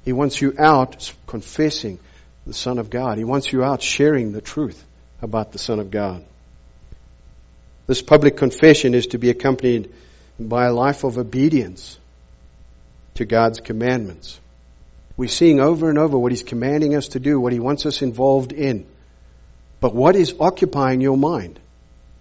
He 0.04 0.12
wants 0.12 0.40
you 0.40 0.54
out 0.58 1.12
confessing 1.26 1.98
the 2.46 2.54
Son 2.54 2.78
of 2.78 2.90
God. 2.90 3.18
He 3.18 3.24
wants 3.24 3.52
you 3.52 3.62
out 3.62 3.82
sharing 3.82 4.32
the 4.32 4.40
truth 4.40 4.82
about 5.20 5.52
the 5.52 5.58
Son 5.58 5.78
of 5.78 5.90
God. 5.90 6.24
This 7.86 8.02
public 8.02 8.36
confession 8.36 8.94
is 8.94 9.08
to 9.08 9.18
be 9.18 9.30
accompanied 9.30 9.92
by 10.38 10.66
a 10.66 10.72
life 10.72 11.04
of 11.04 11.18
obedience 11.18 11.98
to 13.14 13.24
God's 13.24 13.60
commandments. 13.60 14.40
We're 15.16 15.28
seeing 15.28 15.60
over 15.60 15.88
and 15.88 15.98
over 15.98 16.18
what 16.18 16.32
He's 16.32 16.42
commanding 16.42 16.94
us 16.94 17.08
to 17.08 17.20
do, 17.20 17.38
what 17.38 17.52
He 17.52 17.60
wants 17.60 17.86
us 17.86 18.02
involved 18.02 18.52
in. 18.52 18.86
But 19.80 19.94
what 19.94 20.16
is 20.16 20.34
occupying 20.40 21.00
your 21.00 21.16
mind 21.16 21.60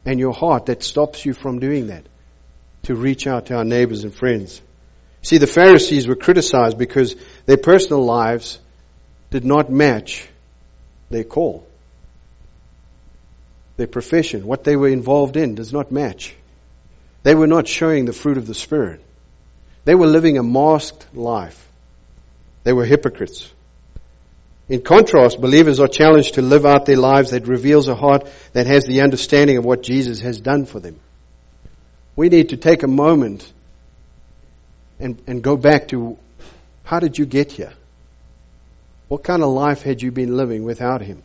and 0.05 0.19
your 0.19 0.33
heart 0.33 0.65
that 0.65 0.83
stops 0.83 1.25
you 1.25 1.33
from 1.33 1.59
doing 1.59 1.87
that? 1.87 2.03
To 2.83 2.95
reach 2.95 3.27
out 3.27 3.47
to 3.47 3.55
our 3.55 3.63
neighbors 3.63 4.03
and 4.03 4.13
friends. 4.13 4.61
See, 5.21 5.37
the 5.37 5.47
Pharisees 5.47 6.07
were 6.07 6.15
criticized 6.15 6.77
because 6.77 7.15
their 7.45 7.57
personal 7.57 8.03
lives 8.03 8.59
did 9.29 9.45
not 9.45 9.69
match 9.69 10.27
their 11.09 11.23
call. 11.23 11.67
Their 13.77 13.87
profession, 13.87 14.45
what 14.45 14.63
they 14.63 14.75
were 14.75 14.89
involved 14.89 15.37
in, 15.37 15.55
does 15.55 15.71
not 15.71 15.91
match. 15.91 16.35
They 17.23 17.35
were 17.35 17.47
not 17.47 17.67
showing 17.67 18.05
the 18.05 18.13
fruit 18.13 18.37
of 18.37 18.47
the 18.47 18.53
Spirit. 18.53 19.01
They 19.85 19.95
were 19.95 20.07
living 20.07 20.37
a 20.37 20.43
masked 20.43 21.15
life. 21.15 21.67
They 22.63 22.73
were 22.73 22.85
hypocrites. 22.85 23.49
In 24.69 24.81
contrast, 24.81 25.41
believers 25.41 25.79
are 25.79 25.87
challenged 25.87 26.35
to 26.35 26.41
live 26.41 26.65
out 26.65 26.85
their 26.85 26.97
lives 26.97 27.31
that 27.31 27.47
reveals 27.47 27.87
a 27.87 27.95
heart 27.95 28.29
that 28.53 28.67
has 28.67 28.85
the 28.85 29.01
understanding 29.01 29.57
of 29.57 29.65
what 29.65 29.83
Jesus 29.83 30.19
has 30.21 30.39
done 30.39 30.65
for 30.65 30.79
them. 30.79 30.99
We 32.15 32.29
need 32.29 32.49
to 32.49 32.57
take 32.57 32.83
a 32.83 32.87
moment 32.87 33.51
and, 35.01 35.21
and 35.27 35.43
go 35.43 35.57
back 35.57 35.89
to 35.89 36.17
how 36.83 36.99
did 36.99 37.17
you 37.17 37.25
get 37.25 37.51
here? 37.51 37.73
What 39.07 39.23
kind 39.23 39.43
of 39.43 39.49
life 39.49 39.81
had 39.81 40.01
you 40.01 40.11
been 40.11 40.37
living 40.37 40.63
without 40.63 41.01
Him? 41.01 41.23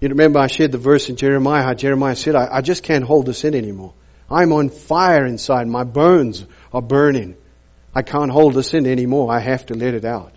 You 0.00 0.08
remember 0.08 0.38
I 0.38 0.46
shared 0.46 0.72
the 0.72 0.78
verse 0.78 1.10
in 1.10 1.16
Jeremiah, 1.16 1.62
how 1.62 1.74
Jeremiah 1.74 2.16
said, 2.16 2.34
I, 2.34 2.48
I 2.50 2.60
just 2.62 2.82
can't 2.82 3.04
hold 3.04 3.26
this 3.26 3.44
in 3.44 3.54
anymore. 3.54 3.92
I'm 4.30 4.52
on 4.52 4.70
fire 4.70 5.26
inside. 5.26 5.66
My 5.66 5.84
bones 5.84 6.44
are 6.72 6.80
burning. 6.80 7.36
I 7.94 8.02
can't 8.02 8.30
hold 8.30 8.54
this 8.54 8.72
in 8.72 8.86
anymore. 8.86 9.30
I 9.30 9.40
have 9.40 9.66
to 9.66 9.74
let 9.74 9.94
it 9.94 10.04
out. 10.04 10.32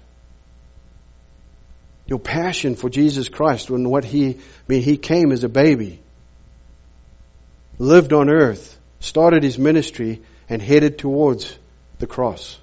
Your 2.05 2.19
passion 2.19 2.75
for 2.75 2.89
Jesus 2.89 3.29
Christ 3.29 3.69
when 3.69 3.89
what 3.89 4.03
He, 4.03 4.31
I 4.31 4.37
mean, 4.67 4.81
He 4.81 4.97
came 4.97 5.31
as 5.31 5.45
a 5.45 5.49
baby, 5.49 6.01
lived 7.77 8.11
on 8.11 8.29
earth, 8.29 8.77
started 9.03 9.43
His 9.43 9.60
ministry, 9.60 10.22
and 10.48 10.62
headed 10.62 10.98
towards 10.98 11.57
the 12.00 12.07
cross 12.07 12.57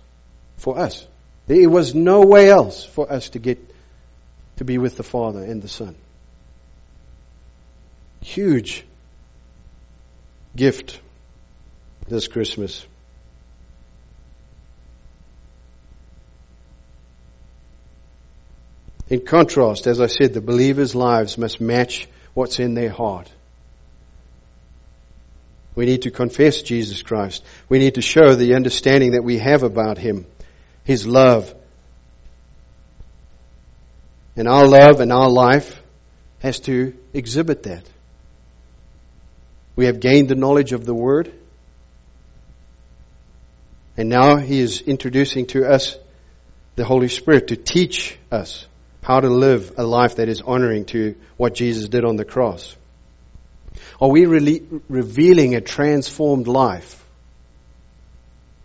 for 0.57 0.79
us. 0.79 1.07
There 1.47 1.69
was 1.69 1.95
no 1.95 2.23
way 2.23 2.51
else 2.51 2.83
for 2.83 3.13
us 3.13 3.31
to 3.31 3.39
get 3.39 3.59
to 4.57 4.65
be 4.65 4.79
with 4.79 4.97
the 4.97 5.03
Father 5.03 5.43
and 5.43 5.61
the 5.61 5.69
Son. 5.69 5.95
Huge 8.23 8.85
gift 10.57 10.99
this 12.09 12.27
Christmas. 12.27 12.87
In 19.11 19.27
contrast, 19.27 19.87
as 19.87 20.01
I 20.01 20.07
said, 20.07 20.33
the 20.33 20.41
believers' 20.41 20.95
lives 20.95 21.37
must 21.37 21.61
match 21.61 22.09
what's 22.33 22.61
in 22.61 22.75
their 22.75 22.91
heart. 22.91 23.31
We 25.75 25.87
need 25.87 26.03
to 26.03 26.11
confess 26.11 26.63
Jesus 26.63 27.03
Christ. 27.03 27.45
We 27.69 27.79
need 27.79 27.95
to 27.95 28.03
show 28.03 28.35
the 28.35 28.55
understanding 28.55 29.13
that 29.13 29.25
we 29.25 29.39
have 29.39 29.63
about 29.63 29.99
Him, 29.99 30.27
His 30.85 31.07
love. 31.07 31.55
And 34.37 34.49
our 34.49 34.67
love 34.67 35.01
and 35.01 35.13
our 35.13 35.29
life 35.29 35.81
has 36.41 36.61
to 36.61 36.95
exhibit 37.13 37.65
that. 37.65 37.85
We 39.77 39.87
have 39.87 40.01
gained 40.01 40.29
the 40.29 40.35
knowledge 40.35 40.73
of 40.73 40.85
the 40.85 40.95
Word. 40.95 41.33
And 43.97 44.09
now 44.09 44.37
He 44.37 44.61
is 44.61 44.81
introducing 44.81 45.47
to 45.49 45.67
us 45.71 45.97
the 46.77 46.85
Holy 46.85 47.09
Spirit 47.09 47.49
to 47.49 47.57
teach 47.57 48.19
us 48.31 48.67
how 49.03 49.21
to 49.21 49.29
live 49.29 49.75
a 49.77 49.85
life 49.85 50.17
that 50.17 50.29
is 50.29 50.43
honoring 50.43 50.85
to 50.87 51.15
what 51.37 51.55
Jesus 51.55 51.89
did 51.89 52.05
on 52.05 52.17
the 52.17 52.25
cross. 52.25 52.77
Are 54.01 54.09
we 54.09 54.25
really 54.27 54.63
revealing 54.89 55.55
a 55.55 55.61
transformed 55.61 56.47
life? 56.47 57.05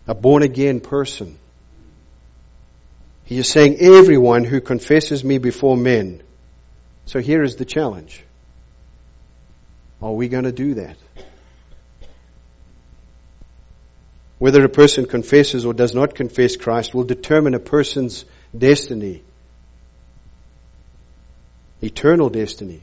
A 0.07 0.15
born 0.15 0.43
again 0.43 0.79
person? 0.79 1.37
He 3.25 3.37
is 3.39 3.49
saying, 3.49 3.77
everyone 3.79 4.43
who 4.43 4.61
confesses 4.61 5.23
me 5.23 5.39
before 5.39 5.75
men. 5.75 6.21
So 7.07 7.19
here 7.19 7.43
is 7.43 7.55
the 7.55 7.65
challenge. 7.65 8.23
Are 10.01 10.13
we 10.13 10.27
going 10.29 10.43
to 10.43 10.51
do 10.51 10.75
that? 10.75 10.97
Whether 14.37 14.63
a 14.63 14.69
person 14.69 15.05
confesses 15.05 15.65
or 15.65 15.73
does 15.73 15.95
not 15.95 16.13
confess 16.13 16.55
Christ 16.55 16.93
will 16.93 17.03
determine 17.03 17.55
a 17.55 17.59
person's 17.59 18.25
destiny, 18.57 19.23
eternal 21.81 22.29
destiny. 22.29 22.81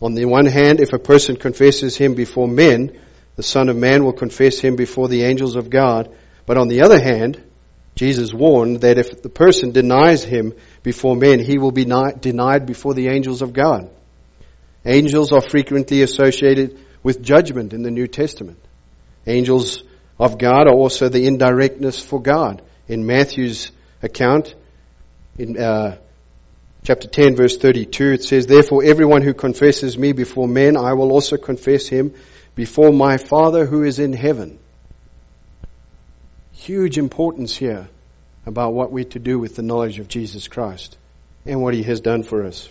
On 0.00 0.14
the 0.14 0.26
one 0.26 0.46
hand, 0.46 0.80
if 0.80 0.92
a 0.92 0.98
person 0.98 1.36
confesses 1.36 1.96
him 1.96 2.14
before 2.14 2.46
men, 2.46 2.98
the 3.36 3.42
Son 3.42 3.68
of 3.68 3.76
Man 3.76 4.04
will 4.04 4.12
confess 4.12 4.58
him 4.60 4.76
before 4.76 5.08
the 5.08 5.24
angels 5.24 5.56
of 5.56 5.70
God. 5.70 6.14
But 6.46 6.56
on 6.56 6.68
the 6.68 6.82
other 6.82 7.00
hand, 7.00 7.42
Jesus 7.94 8.32
warned 8.32 8.82
that 8.82 8.98
if 8.98 9.22
the 9.22 9.28
person 9.28 9.72
denies 9.72 10.22
him 10.22 10.54
before 10.84 11.16
men, 11.16 11.40
he 11.40 11.58
will 11.58 11.72
be 11.72 11.84
denied 11.84 12.64
before 12.66 12.94
the 12.94 13.08
angels 13.08 13.42
of 13.42 13.52
God. 13.52 13.90
Angels 14.84 15.32
are 15.32 15.40
frequently 15.40 16.02
associated 16.02 16.78
with 17.02 17.22
judgment 17.22 17.72
in 17.72 17.82
the 17.82 17.90
New 17.90 18.06
Testament. 18.06 18.58
Angels 19.26 19.82
of 20.18 20.38
God 20.38 20.68
are 20.68 20.74
also 20.74 21.08
the 21.08 21.26
indirectness 21.26 22.00
for 22.00 22.22
God. 22.22 22.62
In 22.86 23.04
Matthew's 23.04 23.72
account, 24.02 24.54
in 25.36 25.58
uh, 25.58 25.98
chapter 26.88 27.06
10, 27.06 27.36
verse 27.36 27.56
32, 27.56 28.12
it 28.12 28.24
says, 28.24 28.46
Therefore, 28.46 28.82
everyone 28.82 29.22
who 29.22 29.34
confesses 29.34 29.96
me 29.96 30.12
before 30.12 30.48
men, 30.48 30.76
I 30.76 30.94
will 30.94 31.12
also 31.12 31.36
confess 31.36 31.86
him 31.86 32.14
before 32.56 32.92
my 32.92 33.18
Father 33.18 33.64
who 33.64 33.84
is 33.84 34.00
in 34.00 34.12
heaven 34.12 34.58
huge 36.68 36.98
importance 36.98 37.56
here 37.56 37.88
about 38.44 38.74
what 38.74 38.92
we're 38.92 39.04
to 39.04 39.18
do 39.18 39.38
with 39.38 39.56
the 39.56 39.62
knowledge 39.62 39.98
of 40.00 40.08
Jesus 40.08 40.48
Christ 40.48 40.98
and 41.46 41.62
what 41.62 41.72
He 41.72 41.82
has 41.84 42.00
done 42.00 42.22
for 42.22 42.44
us. 42.44 42.68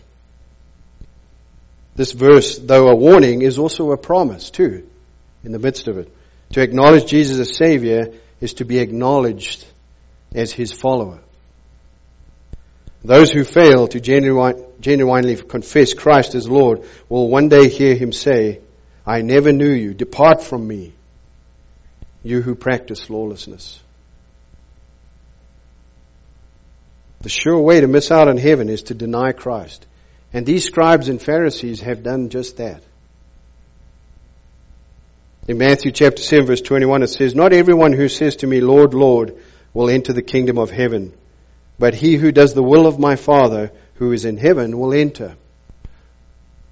This 1.96 2.12
verse, 2.12 2.60
though 2.60 2.90
a 2.90 2.96
warning, 2.96 3.42
is 3.42 3.58
also 3.58 3.92
a 3.92 3.98
promise 3.98 4.52
too, 4.52 4.88
in 5.44 5.52
the 5.52 5.58
midst 5.58 5.88
of 5.88 5.98
it. 5.98 6.14
To 6.54 6.62
acknowledge 6.62 7.08
Jesus 7.08 7.40
as 7.40 7.58
Savior 7.58 8.14
is 8.40 8.56
to 8.56 8.66
be 8.66 8.78
acknowledged 8.78 9.66
as 10.36 10.52
His 10.52 10.72
follower. 10.72 11.20
Those 13.08 13.32
who 13.32 13.46
fail 13.46 13.88
to 13.88 14.02
genuinely 14.02 15.38
confess 15.38 15.94
Christ 15.94 16.36
as 16.36 16.50
Lord 16.50 16.84
will 17.08 17.30
one 17.30 17.48
day 17.48 17.70
hear 17.70 17.96
Him 17.96 18.12
say, 18.12 18.60
I 19.06 19.22
never 19.22 19.54
knew 19.54 19.72
you. 19.72 19.94
Depart 19.94 20.44
from 20.44 20.68
me, 20.68 20.92
you 22.22 22.42
who 22.42 22.54
practice 22.54 23.10
lawlessness. 23.10 23.80
The 27.22 27.30
sure 27.30 27.62
way 27.62 27.80
to 27.80 27.88
miss 27.88 28.12
out 28.12 28.28
on 28.28 28.36
heaven 28.36 28.68
is 28.68 28.84
to 28.84 28.94
deny 28.94 29.32
Christ. 29.32 29.86
And 30.34 30.46
these 30.46 30.66
scribes 30.66 31.08
and 31.08 31.22
Pharisees 31.22 31.80
have 31.80 32.04
done 32.04 32.28
just 32.28 32.58
that. 32.58 32.84
In 35.48 35.58
Matthew 35.58 35.92
chapter 35.92 36.22
7 36.22 36.46
verse 36.46 36.62
21 36.62 37.04
it 37.04 37.08
says, 37.08 37.34
Not 37.34 37.54
everyone 37.54 37.94
who 37.94 38.10
says 38.10 38.36
to 38.38 38.48
me, 38.48 38.60
Lord, 38.60 38.94
Lord, 38.94 39.38
will 39.74 39.90
enter 39.90 40.12
the 40.12 40.22
kingdom 40.22 40.58
of 40.58 40.72
heaven, 40.72 41.14
but 41.80 41.94
he 41.94 42.16
who 42.16 42.32
does 42.32 42.54
the 42.54 42.64
will 42.64 42.88
of 42.88 43.00
my 43.00 43.16
Father 43.16 43.72
who 43.96 44.12
is 44.12 44.26
in 44.26 44.38
heaven 44.38 44.78
will 44.78 44.94
enter. 44.94 45.36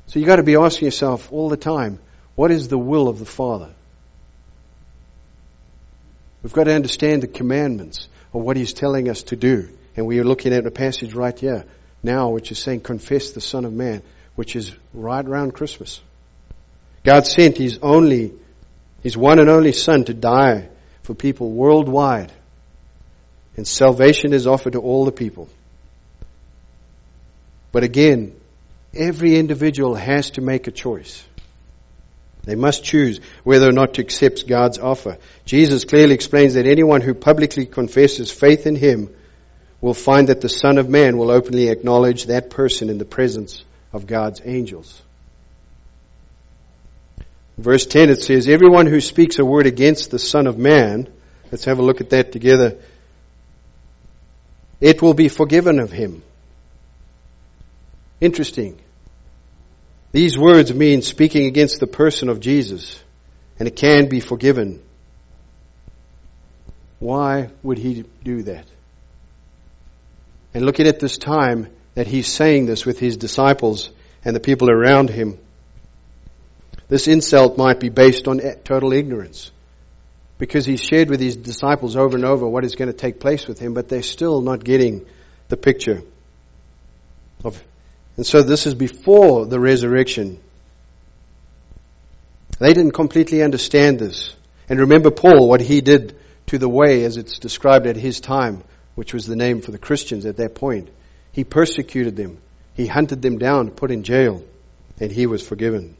So 0.08 0.19
you've 0.19 0.27
got 0.27 0.38
to 0.38 0.43
be 0.43 0.56
asking 0.56 0.86
yourself 0.86 1.32
all 1.32 1.49
the 1.49 1.58
time, 1.58 1.99
what 2.36 2.51
is 2.51 2.67
the 2.67 2.77
will 2.77 3.08
of 3.08 3.19
the 3.19 3.25
Father? 3.25 3.73
We've 6.43 6.53
got 6.53 6.65
to 6.65 6.75
understand 6.75 7.23
the 7.23 7.27
commandments 7.27 8.08
of 8.34 8.41
what 8.41 8.58
He's 8.58 8.73
telling 8.73 9.10
us 9.10 9.23
to 9.23 9.36
do. 9.36 9.69
And 9.97 10.06
we 10.06 10.19
are 10.19 10.23
looking 10.23 10.53
at 10.53 10.67
a 10.67 10.71
passage 10.71 11.13
right 11.13 11.38
here 11.38 11.65
now, 12.03 12.30
which 12.30 12.51
is 12.51 12.60
saying, 12.60 12.82
confess 12.82 13.32
the 13.32 13.41
Son 13.41 13.65
of 13.65 13.73
Man, 13.73 14.03
which 14.36 14.56
is 14.56 14.75
right 14.93 15.25
around 15.25 15.53
Christmas. 15.53 16.01
God 17.03 17.25
sent 17.25 17.58
His 17.58 17.80
only, 17.82 18.34
His 19.01 19.17
one 19.17 19.39
and 19.39 19.49
only 19.49 19.71
Son 19.71 20.03
to 20.06 20.13
die 20.13 20.69
for 21.01 21.15
people 21.15 21.51
worldwide. 21.51 22.32
And 23.58 23.68
salvation 23.68 24.34
is 24.34 24.48
offered 24.48 24.74
to 24.74 24.80
all 24.80 25.06
the 25.06 25.12
people. 25.12 25.48
But 27.72 27.84
again, 27.84 28.36
every 28.94 29.38
individual 29.38 29.96
has 29.96 30.32
to 30.32 30.41
make 30.41 30.68
a 30.68 30.72
choice. 30.72 31.24
They 32.44 32.56
must 32.56 32.84
choose 32.84 33.20
whether 33.44 33.68
or 33.68 33.72
not 33.72 33.96
to 33.96 34.02
accept 34.02 34.48
God's 34.48 34.78
offer. 34.78 35.18
Jesus 35.46 35.84
clearly 35.84 36.13
explains 36.13 36.54
that 36.54 36.68
anyone 36.68 37.02
who 37.02 37.13
publicly 37.13 37.65
confesses 37.65 38.32
faith 38.32 38.68
in 38.68 38.76
Him 38.76 39.10
will 39.82 39.96
find 39.96 40.30
that 40.30 40.41
the 40.41 40.50
Son 40.50 40.78
of 40.78 40.88
Man 40.88 41.18
will 41.18 41.32
openly 41.32 41.70
acknowledge 41.70 42.26
that 42.26 42.50
person 42.50 42.89
in 42.89 42.98
the 42.98 43.06
presence 43.06 43.63
of 43.91 44.06
God's 44.06 44.41
angels. 44.46 45.02
Verse 47.58 47.86
10 47.86 48.10
it 48.10 48.22
says, 48.22 48.48
Everyone 48.48 48.86
who 48.86 49.02
speaks 49.02 49.39
a 49.39 49.46
word 49.46 49.65
against 49.65 50.12
the 50.12 50.20
Son 50.20 50.46
of 50.46 50.58
Man, 50.58 51.12
let's 51.52 51.65
have 51.65 51.80
a 51.80 51.84
look 51.84 52.02
at 52.02 52.12
that 52.12 52.32
together, 52.32 52.78
it 54.79 55.01
will 55.01 55.13
be 55.13 55.29
forgiven 55.29 55.79
of 55.79 55.91
him. 55.91 56.23
Interesting. 58.21 58.79
These 60.11 60.38
words 60.38 60.73
mean 60.73 61.01
speaking 61.01 61.45
against 61.45 61.79
the 61.79 61.88
person 61.88 62.29
of 62.29 62.39
Jesus, 62.39 63.01
and 63.59 63.67
it 63.67 63.75
can 63.75 64.07
be 64.07 64.19
forgiven. 64.19 64.81
Why 66.99 67.49
would 67.63 67.77
he 67.77 68.05
do 68.23 68.43
that? 68.43 68.65
And 70.53 70.65
looking 70.65 70.88
at 70.88 70.99
this 70.99 71.17
time 71.17 71.67
that 71.95 72.07
he's 72.07 72.27
saying 72.27 72.65
this 72.65 72.85
with 72.85 72.97
his 72.97 73.17
disciples 73.17 73.89
and 74.23 74.35
the 74.35 74.39
people 74.39 74.69
around 74.71 75.09
him, 75.09 75.38
this 76.88 77.07
insult 77.07 77.57
might 77.57 77.79
be 77.79 77.89
based 77.89 78.27
on 78.27 78.39
total 78.63 78.93
ignorance. 78.93 79.51
Because 80.38 80.65
he's 80.65 80.82
shared 80.82 81.10
with 81.10 81.21
his 81.21 81.38
disciples 81.38 81.95
over 81.95 82.15
and 82.15 82.26
over 82.26 82.48
what 82.48 82.65
is 82.65 82.76
going 82.76 82.91
to 82.91 82.98
take 82.98 83.19
place 83.19 83.48
with 83.48 83.60
him, 83.60 83.74
but 83.74 83.88
they're 83.88 84.04
still 84.04 84.41
not 84.41 84.63
getting 84.63 85.06
the 85.48 85.58
picture 85.58 86.02
of 87.43 87.62
and 88.17 88.26
so 88.26 88.41
this 88.41 88.65
is 88.65 88.74
before 88.74 89.45
the 89.45 89.60
resurrection. 89.60 90.39
They 92.60 92.74
didn't 92.74 92.93
completely 92.93 93.43
understand 93.43 94.00
this. 94.00 94.34
And 94.69 94.80
remember 94.80 95.12
Paul, 95.12 95.50
what 95.50 95.62
he 95.62 95.82
did 95.82 96.17
to 96.48 96.58
the 96.58 96.69
way 96.69 97.04
as 97.04 97.17
it's 97.17 97.39
described 97.39 97.88
at 97.88 97.98
his 97.98 98.21
time, 98.21 98.63
which 98.95 99.13
was 99.13 99.26
the 99.26 99.36
name 99.36 99.62
for 99.62 99.71
the 99.71 99.78
Christians 99.78 100.26
at 100.26 100.38
that 100.38 100.56
point. 100.56 100.89
He 101.34 101.43
persecuted 101.43 102.15
them. 102.15 102.38
He 102.76 102.88
hunted 102.88 103.21
them 103.21 103.38
down, 103.38 103.71
put 103.71 103.91
in 103.91 104.04
jail, 104.04 104.43
and 105.00 105.12
he 105.12 105.28
was 105.28 105.45
forgiven. 105.45 105.98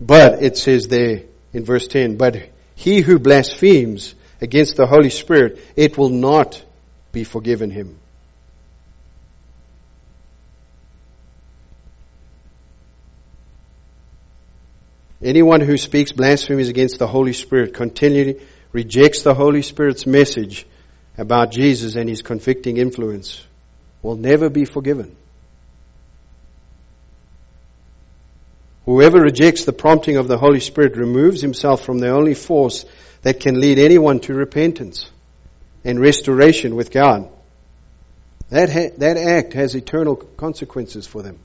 But 0.00 0.42
it 0.42 0.58
says 0.58 0.88
there 0.88 1.22
in 1.52 1.64
verse 1.64 1.86
10, 1.86 2.16
but 2.16 2.36
he 2.76 3.00
who 3.00 3.18
blasphemes 3.18 4.14
against 4.40 4.76
the 4.76 4.86
Holy 4.86 5.10
Spirit, 5.10 5.58
it 5.74 5.98
will 5.98 6.10
not 6.10 6.62
be 7.10 7.24
forgiven 7.24 7.70
him. 7.70 7.98
Anyone 15.22 15.62
who 15.62 15.78
speaks 15.78 16.12
blasphemies 16.12 16.68
against 16.68 16.98
the 16.98 17.06
Holy 17.06 17.32
Spirit 17.32 17.72
continually 17.72 18.40
rejects 18.72 19.22
the 19.22 19.34
Holy 19.34 19.62
Spirit's 19.62 20.06
message 20.06 20.66
about 21.16 21.50
Jesus 21.50 21.96
and 21.96 22.08
his 22.08 22.20
convicting 22.20 22.76
influence 22.76 23.42
will 24.02 24.16
never 24.16 24.50
be 24.50 24.66
forgiven. 24.66 25.16
Whoever 28.86 29.20
rejects 29.20 29.64
the 29.64 29.72
prompting 29.72 30.16
of 30.16 30.28
the 30.28 30.38
Holy 30.38 30.60
Spirit 30.60 30.96
removes 30.96 31.42
himself 31.42 31.84
from 31.84 31.98
the 31.98 32.10
only 32.10 32.34
force 32.34 32.84
that 33.22 33.40
can 33.40 33.60
lead 33.60 33.80
anyone 33.80 34.20
to 34.20 34.34
repentance 34.34 35.10
and 35.84 36.00
restoration 36.00 36.76
with 36.76 36.92
God. 36.92 37.28
That, 38.50 38.70
ha- 38.70 38.94
that 38.98 39.16
act 39.16 39.54
has 39.54 39.74
eternal 39.74 40.14
consequences 40.14 41.04
for 41.04 41.22
them. 41.22 41.40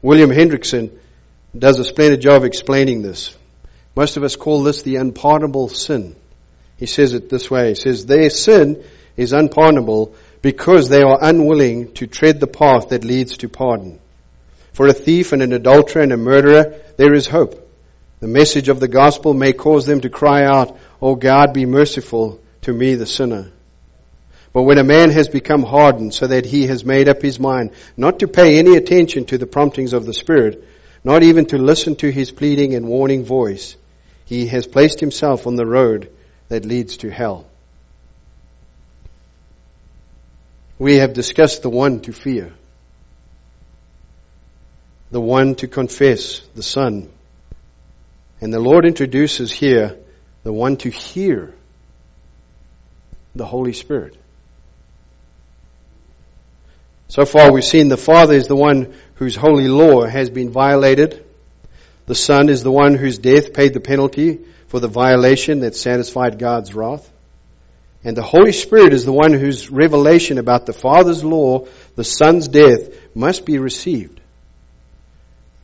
William 0.00 0.30
Hendriksen 0.30 0.96
does 1.56 1.80
a 1.80 1.84
splendid 1.84 2.20
job 2.20 2.44
explaining 2.44 3.02
this. 3.02 3.36
Most 3.96 4.16
of 4.16 4.22
us 4.22 4.36
call 4.36 4.62
this 4.62 4.82
the 4.82 4.96
unpardonable 4.96 5.68
sin. 5.68 6.14
He 6.76 6.86
says 6.86 7.12
it 7.12 7.28
this 7.28 7.50
way. 7.50 7.70
He 7.70 7.74
says, 7.74 8.06
their 8.06 8.30
sin 8.30 8.84
is 9.16 9.32
unpardonable 9.32 10.14
because 10.42 10.88
they 10.88 11.02
are 11.02 11.18
unwilling 11.20 11.92
to 11.94 12.06
tread 12.06 12.38
the 12.38 12.46
path 12.46 12.90
that 12.90 13.02
leads 13.02 13.38
to 13.38 13.48
pardon. 13.48 13.98
For 14.78 14.86
a 14.86 14.92
thief 14.92 15.32
and 15.32 15.42
an 15.42 15.52
adulterer 15.52 16.02
and 16.02 16.12
a 16.12 16.16
murderer, 16.16 16.72
there 16.98 17.12
is 17.12 17.26
hope. 17.26 17.68
The 18.20 18.28
message 18.28 18.68
of 18.68 18.78
the 18.78 18.86
gospel 18.86 19.34
may 19.34 19.52
cause 19.52 19.86
them 19.86 20.02
to 20.02 20.08
cry 20.08 20.44
out, 20.44 20.78
O 21.02 21.16
God, 21.16 21.52
be 21.52 21.66
merciful 21.66 22.40
to 22.62 22.72
me, 22.72 22.94
the 22.94 23.04
sinner. 23.04 23.50
But 24.52 24.62
when 24.62 24.78
a 24.78 24.84
man 24.84 25.10
has 25.10 25.28
become 25.28 25.64
hardened 25.64 26.14
so 26.14 26.28
that 26.28 26.46
he 26.46 26.68
has 26.68 26.84
made 26.84 27.08
up 27.08 27.20
his 27.20 27.40
mind 27.40 27.72
not 27.96 28.20
to 28.20 28.28
pay 28.28 28.56
any 28.56 28.76
attention 28.76 29.24
to 29.24 29.36
the 29.36 29.48
promptings 29.48 29.94
of 29.94 30.06
the 30.06 30.14
Spirit, 30.14 30.64
not 31.02 31.24
even 31.24 31.46
to 31.46 31.58
listen 31.58 31.96
to 31.96 32.12
his 32.12 32.30
pleading 32.30 32.76
and 32.76 32.86
warning 32.86 33.24
voice, 33.24 33.74
he 34.26 34.46
has 34.46 34.68
placed 34.68 35.00
himself 35.00 35.48
on 35.48 35.56
the 35.56 35.66
road 35.66 36.08
that 36.50 36.64
leads 36.64 36.98
to 36.98 37.10
hell. 37.10 37.48
We 40.78 40.98
have 40.98 41.14
discussed 41.14 41.62
the 41.62 41.68
one 41.68 41.98
to 42.02 42.12
fear, 42.12 42.52
the 45.10 45.20
one 45.20 45.54
to 45.56 45.68
confess, 45.68 46.40
the 46.54 46.62
Son. 46.62 47.10
And 48.40 48.52
the 48.52 48.60
Lord 48.60 48.84
introduces 48.84 49.50
here 49.50 49.96
the 50.44 50.52
one 50.52 50.76
to 50.78 50.90
hear, 50.90 51.54
the 53.34 53.46
Holy 53.46 53.72
Spirit. 53.72 54.16
So 57.08 57.24
far 57.24 57.52
we've 57.52 57.64
seen 57.64 57.88
the 57.88 57.96
Father 57.96 58.34
is 58.34 58.48
the 58.48 58.56
one 58.56 58.94
whose 59.14 59.34
holy 59.34 59.66
law 59.66 60.04
has 60.04 60.28
been 60.28 60.50
violated. 60.50 61.24
The 62.06 62.14
Son 62.14 62.48
is 62.50 62.62
the 62.62 62.70
one 62.70 62.94
whose 62.94 63.18
death 63.18 63.54
paid 63.54 63.72
the 63.72 63.80
penalty 63.80 64.40
for 64.68 64.78
the 64.78 64.88
violation 64.88 65.60
that 65.60 65.74
satisfied 65.74 66.38
God's 66.38 66.74
wrath. 66.74 67.10
And 68.04 68.16
the 68.16 68.22
Holy 68.22 68.52
Spirit 68.52 68.92
is 68.92 69.04
the 69.04 69.12
one 69.12 69.32
whose 69.32 69.70
revelation 69.70 70.38
about 70.38 70.66
the 70.66 70.72
Father's 70.72 71.24
law, 71.24 71.66
the 71.96 72.04
Son's 72.04 72.46
death, 72.46 72.90
must 73.14 73.44
be 73.44 73.58
received. 73.58 74.17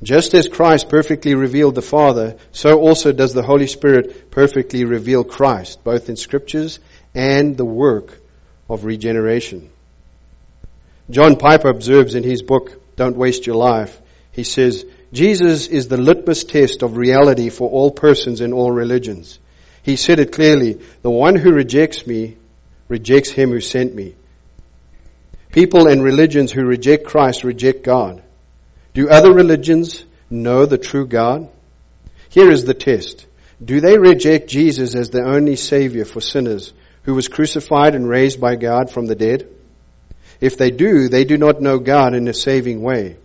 Just 0.05 0.35
as 0.35 0.49
Christ 0.49 0.91
perfectly 0.91 1.35
revealed 1.35 1.75
the 1.75 1.81
Father, 1.83 2.37
so 2.53 2.79
also 2.79 3.11
does 3.11 3.33
the 3.33 3.43
Holy 3.43 3.67
Spirit 3.67 4.31
perfectly 4.31 4.85
reveal 4.85 5.25
Christ, 5.25 5.83
both 5.83 6.11
in 6.11 6.17
Scriptures 6.17 6.79
and 7.15 7.57
the 7.57 7.65
work 7.65 8.21
of 8.69 8.85
regeneration. 8.85 9.71
John 11.09 11.37
Piper 11.37 11.69
observes 11.69 12.15
in 12.15 12.23
his 12.23 12.43
book, 12.43 12.83
Don't 12.97 13.17
Waste 13.17 13.47
Your 13.47 13.57
Life, 13.57 13.99
he 14.31 14.45
says, 14.45 14.85
Jesus 15.11 15.69
is 15.69 15.89
the 15.89 15.97
litmus 15.97 16.45
test 16.45 16.83
of 16.83 16.99
reality 16.99 17.49
for 17.49 17.71
all 17.71 17.91
persons 17.91 18.43
in 18.43 18.53
all 18.53 18.71
religions. 18.71 19.39
He 19.83 19.97
said 19.97 20.19
it 20.19 20.33
clearly, 20.33 20.81
the 21.01 21.11
one 21.11 21.37
who 21.37 21.51
rejects 21.51 22.07
me 22.07 22.37
rejects 22.89 23.31
him 23.31 23.51
who 23.53 23.61
sent 23.61 23.95
me. 23.95 24.17
People 25.51 25.87
and 25.87 26.03
religions 26.03 26.53
who 26.53 26.65
reject 26.67 27.07
Christ 27.07 27.43
reject 27.43 27.85
God. 27.85 28.23
Do 28.95 29.09
other 29.09 29.33
religions 29.33 30.05
know 30.31 30.67
the 30.67 30.79
true 30.79 31.07
God? 31.07 31.49
Here 32.31 32.51
is 32.51 32.65
the 32.65 32.75
test. 32.75 33.27
Do 33.63 33.81
they 33.81 33.99
reject 33.99 34.49
Jesus 34.49 34.95
as 34.95 35.11
the 35.11 35.25
only 35.25 35.57
Savior 35.57 36.05
for 36.05 36.21
sinners 36.21 36.73
who 37.03 37.15
was 37.15 37.29
crucified 37.29 37.95
and 37.95 38.09
raised 38.09 38.41
by 38.41 38.57
God 38.57 38.91
from 38.91 39.07
the 39.07 39.15
dead? 39.15 39.49
If 40.41 40.57
they 40.57 40.71
do, 40.71 41.09
they 41.09 41.25
do 41.25 41.37
not 41.37 41.61
know 41.61 41.79
God 41.79 42.15
in 42.15 42.29
a 42.29 42.35
saving 42.35 42.83
way. 42.83 43.17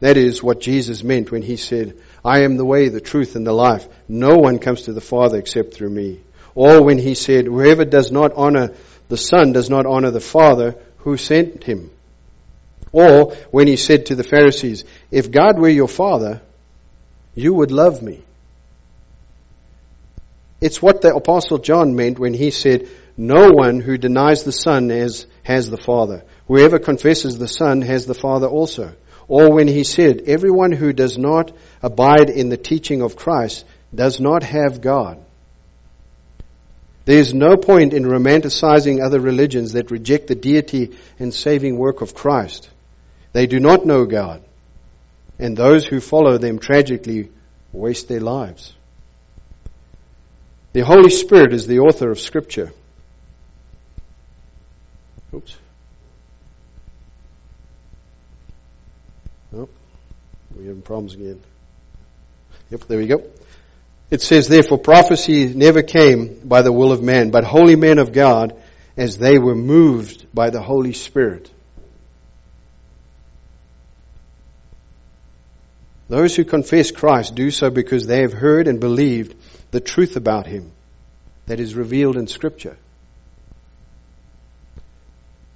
That 0.00 0.16
is 0.16 0.42
what 0.42 0.60
Jesus 0.60 1.02
meant 1.02 1.30
when 1.30 1.42
he 1.42 1.56
said, 1.56 1.96
I 2.24 2.42
am 2.42 2.56
the 2.56 2.64
way, 2.64 2.88
the 2.88 3.00
truth, 3.00 3.36
and 3.36 3.46
the 3.46 3.52
life. 3.52 3.86
No 4.08 4.36
one 4.36 4.58
comes 4.58 4.82
to 4.82 4.92
the 4.92 5.00
Father 5.00 5.38
except 5.38 5.74
through 5.74 5.90
me. 5.90 6.20
Or 6.54 6.82
when 6.82 6.98
he 6.98 7.14
said, 7.14 7.46
whoever 7.46 7.84
does 7.84 8.10
not 8.10 8.32
honor 8.34 8.74
the 9.08 9.16
Son 9.16 9.52
does 9.52 9.68
not 9.68 9.86
honor 9.86 10.12
the 10.12 10.20
Father 10.20 10.76
who 10.98 11.16
sent 11.16 11.64
him. 11.64 11.90
Or 12.92 13.34
when 13.50 13.66
he 13.66 13.76
said 13.76 14.06
to 14.06 14.14
the 14.14 14.24
Pharisees, 14.24 14.84
If 15.10 15.30
God 15.30 15.58
were 15.58 15.68
your 15.68 15.88
Father, 15.88 16.40
you 17.34 17.54
would 17.54 17.70
love 17.70 18.02
me. 18.02 18.22
It's 20.60 20.82
what 20.82 21.00
the 21.00 21.14
Apostle 21.14 21.58
John 21.58 21.94
meant 21.94 22.18
when 22.18 22.34
he 22.34 22.50
said, 22.50 22.88
No 23.16 23.50
one 23.50 23.80
who 23.80 23.96
denies 23.96 24.42
the 24.42 24.52
Son 24.52 24.90
has, 24.90 25.26
has 25.42 25.70
the 25.70 25.78
Father. 25.78 26.22
Whoever 26.48 26.78
confesses 26.78 27.38
the 27.38 27.48
Son 27.48 27.80
has 27.82 28.06
the 28.06 28.14
Father 28.14 28.46
also. 28.46 28.92
Or 29.28 29.54
when 29.54 29.68
he 29.68 29.84
said, 29.84 30.22
Everyone 30.26 30.72
who 30.72 30.92
does 30.92 31.16
not 31.16 31.52
abide 31.82 32.28
in 32.28 32.48
the 32.48 32.56
teaching 32.56 33.00
of 33.00 33.16
Christ 33.16 33.64
does 33.94 34.20
not 34.20 34.42
have 34.42 34.80
God. 34.80 35.18
There 37.04 37.18
is 37.18 37.32
no 37.32 37.56
point 37.56 37.94
in 37.94 38.04
romanticizing 38.04 39.02
other 39.02 39.20
religions 39.20 39.72
that 39.72 39.90
reject 39.90 40.26
the 40.26 40.34
deity 40.34 40.96
and 41.18 41.32
saving 41.32 41.78
work 41.78 42.02
of 42.02 42.14
Christ. 42.14 42.68
They 43.32 43.46
do 43.46 43.60
not 43.60 43.86
know 43.86 44.06
God, 44.06 44.42
and 45.38 45.56
those 45.56 45.86
who 45.86 46.00
follow 46.00 46.38
them 46.38 46.58
tragically 46.58 47.30
waste 47.72 48.08
their 48.08 48.20
lives. 48.20 48.74
The 50.72 50.80
Holy 50.80 51.10
Spirit 51.10 51.52
is 51.52 51.66
the 51.66 51.80
author 51.80 52.10
of 52.10 52.20
Scripture. 52.20 52.72
Oops. 55.34 55.56
Oh, 59.54 59.68
we're 60.54 60.66
having 60.66 60.82
problems 60.82 61.14
again. 61.14 61.40
Yep, 62.70 62.84
there 62.86 62.98
we 62.98 63.06
go. 63.06 63.24
It 64.10 64.22
says, 64.22 64.48
therefore, 64.48 64.78
prophecy 64.78 65.52
never 65.54 65.82
came 65.82 66.40
by 66.44 66.62
the 66.62 66.72
will 66.72 66.90
of 66.90 67.02
man, 67.02 67.30
but 67.30 67.44
holy 67.44 67.76
men 67.76 67.98
of 67.98 68.12
God 68.12 68.60
as 68.96 69.18
they 69.18 69.38
were 69.38 69.54
moved 69.54 70.26
by 70.34 70.50
the 70.50 70.60
Holy 70.60 70.92
Spirit. 70.92 71.50
Those 76.10 76.34
who 76.34 76.44
confess 76.44 76.90
Christ 76.90 77.36
do 77.36 77.52
so 77.52 77.70
because 77.70 78.04
they 78.04 78.22
have 78.22 78.32
heard 78.32 78.66
and 78.66 78.80
believed 78.80 79.36
the 79.70 79.78
truth 79.78 80.16
about 80.16 80.44
Him 80.44 80.72
that 81.46 81.60
is 81.60 81.76
revealed 81.76 82.16
in 82.16 82.26
Scripture. 82.26 82.76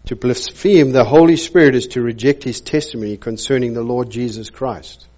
To 0.07 0.15
blaspheme 0.15 0.93
the 0.93 1.03
Holy 1.03 1.35
Spirit 1.35 1.75
is 1.75 1.89
to 1.89 2.03
reject 2.03 2.45
His 2.45 2.61
testimony 2.61 3.17
concerning 3.17 3.75
the 3.75 3.83
Lord 3.83 4.11
Jesus 4.11 4.49
Christ. 4.49 5.09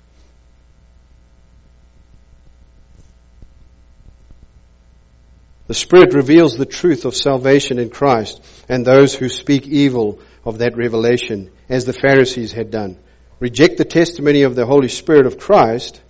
The 5.66 5.74
Spirit 5.74 6.14
reveals 6.14 6.56
the 6.56 6.64
truth 6.64 7.04
of 7.04 7.14
salvation 7.14 7.78
in 7.78 7.90
Christ 7.90 8.42
and 8.70 8.86
those 8.86 9.14
who 9.14 9.28
speak 9.28 9.66
evil 9.66 10.18
of 10.46 10.58
that 10.58 10.78
revelation, 10.78 11.50
as 11.68 11.84
the 11.84 11.92
Pharisees 11.92 12.52
had 12.52 12.70
done 12.70 12.96
reject 13.40 13.76
the 13.76 13.84
testimony 13.84 14.42
of 14.42 14.54
the 14.54 14.66
Holy 14.66 14.88
Spirit 14.88 15.26
of 15.26 15.38
Christ, 15.38 16.00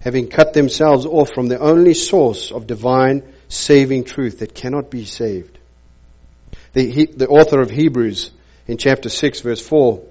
having 0.00 0.28
cut 0.28 0.52
themselves 0.52 1.06
off 1.06 1.30
from 1.34 1.48
the 1.48 1.58
only 1.58 1.94
source 1.94 2.50
of 2.50 2.66
divine 2.66 3.22
saving 3.48 4.04
truth 4.04 4.38
that 4.38 4.54
cannot 4.54 4.90
be 4.90 5.04
saved. 5.04 5.58
The, 6.72 7.06
the 7.06 7.28
author 7.28 7.60
of 7.60 7.70
Hebrews 7.70 8.30
in 8.66 8.78
chapter 8.78 9.08
6 9.08 9.40
verse 9.40 9.60
4 9.60 10.02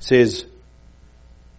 says, 0.00 0.44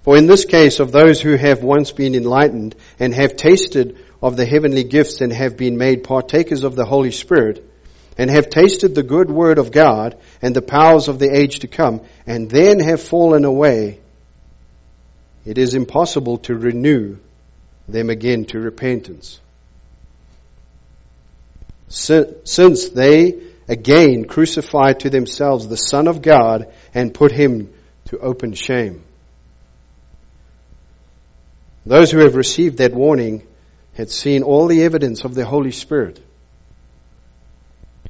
For 0.03 0.17
in 0.17 0.25
this 0.25 0.45
case 0.45 0.79
of 0.79 0.91
those 0.91 1.21
who 1.21 1.35
have 1.35 1.63
once 1.63 1.91
been 1.91 2.15
enlightened 2.15 2.75
and 2.99 3.13
have 3.13 3.35
tasted 3.35 3.97
of 4.21 4.35
the 4.35 4.45
heavenly 4.45 4.83
gifts 4.83 5.21
and 5.21 5.31
have 5.31 5.55
been 5.55 5.77
made 5.77 6.03
partakers 6.03 6.63
of 6.63 6.75
the 6.75 6.85
Holy 6.85 7.11
Spirit, 7.11 7.63
and 8.17 8.29
have 8.29 8.49
tasted 8.49 8.95
the 8.95 9.03
good 9.03 9.29
word 9.29 9.57
of 9.57 9.71
God 9.71 10.17
and 10.41 10.55
the 10.55 10.61
powers 10.61 11.07
of 11.07 11.19
the 11.19 11.35
age 11.35 11.59
to 11.59 11.67
come, 11.67 12.01
and 12.25 12.49
then 12.49 12.79
have 12.79 13.01
fallen 13.01 13.45
away, 13.45 13.99
it 15.45 15.57
is 15.57 15.73
impossible 15.73 16.37
to 16.39 16.55
renew 16.55 17.17
them 17.87 18.09
again 18.09 18.45
to 18.45 18.59
repentance. 18.59 19.39
Since 21.87 22.89
they 22.89 23.41
again 23.67 24.25
crucified 24.25 25.01
to 25.01 25.09
themselves 25.09 25.67
the 25.67 25.77
Son 25.77 26.07
of 26.07 26.21
God 26.21 26.73
and 26.93 27.13
put 27.13 27.31
him 27.31 27.73
to 28.05 28.17
open 28.17 28.53
shame. 28.53 29.03
Those 31.85 32.09
who 32.09 32.19
have 32.19 32.35
received 32.35 32.77
that 32.79 32.93
warning 32.93 33.45
had 33.93 34.09
seen 34.09 34.41
all 34.41 34.65
the 34.65 34.83
evidence 34.83 35.23
of 35.23 35.35
the 35.35 35.45
Holy 35.45 35.71
Spirit 35.71 36.19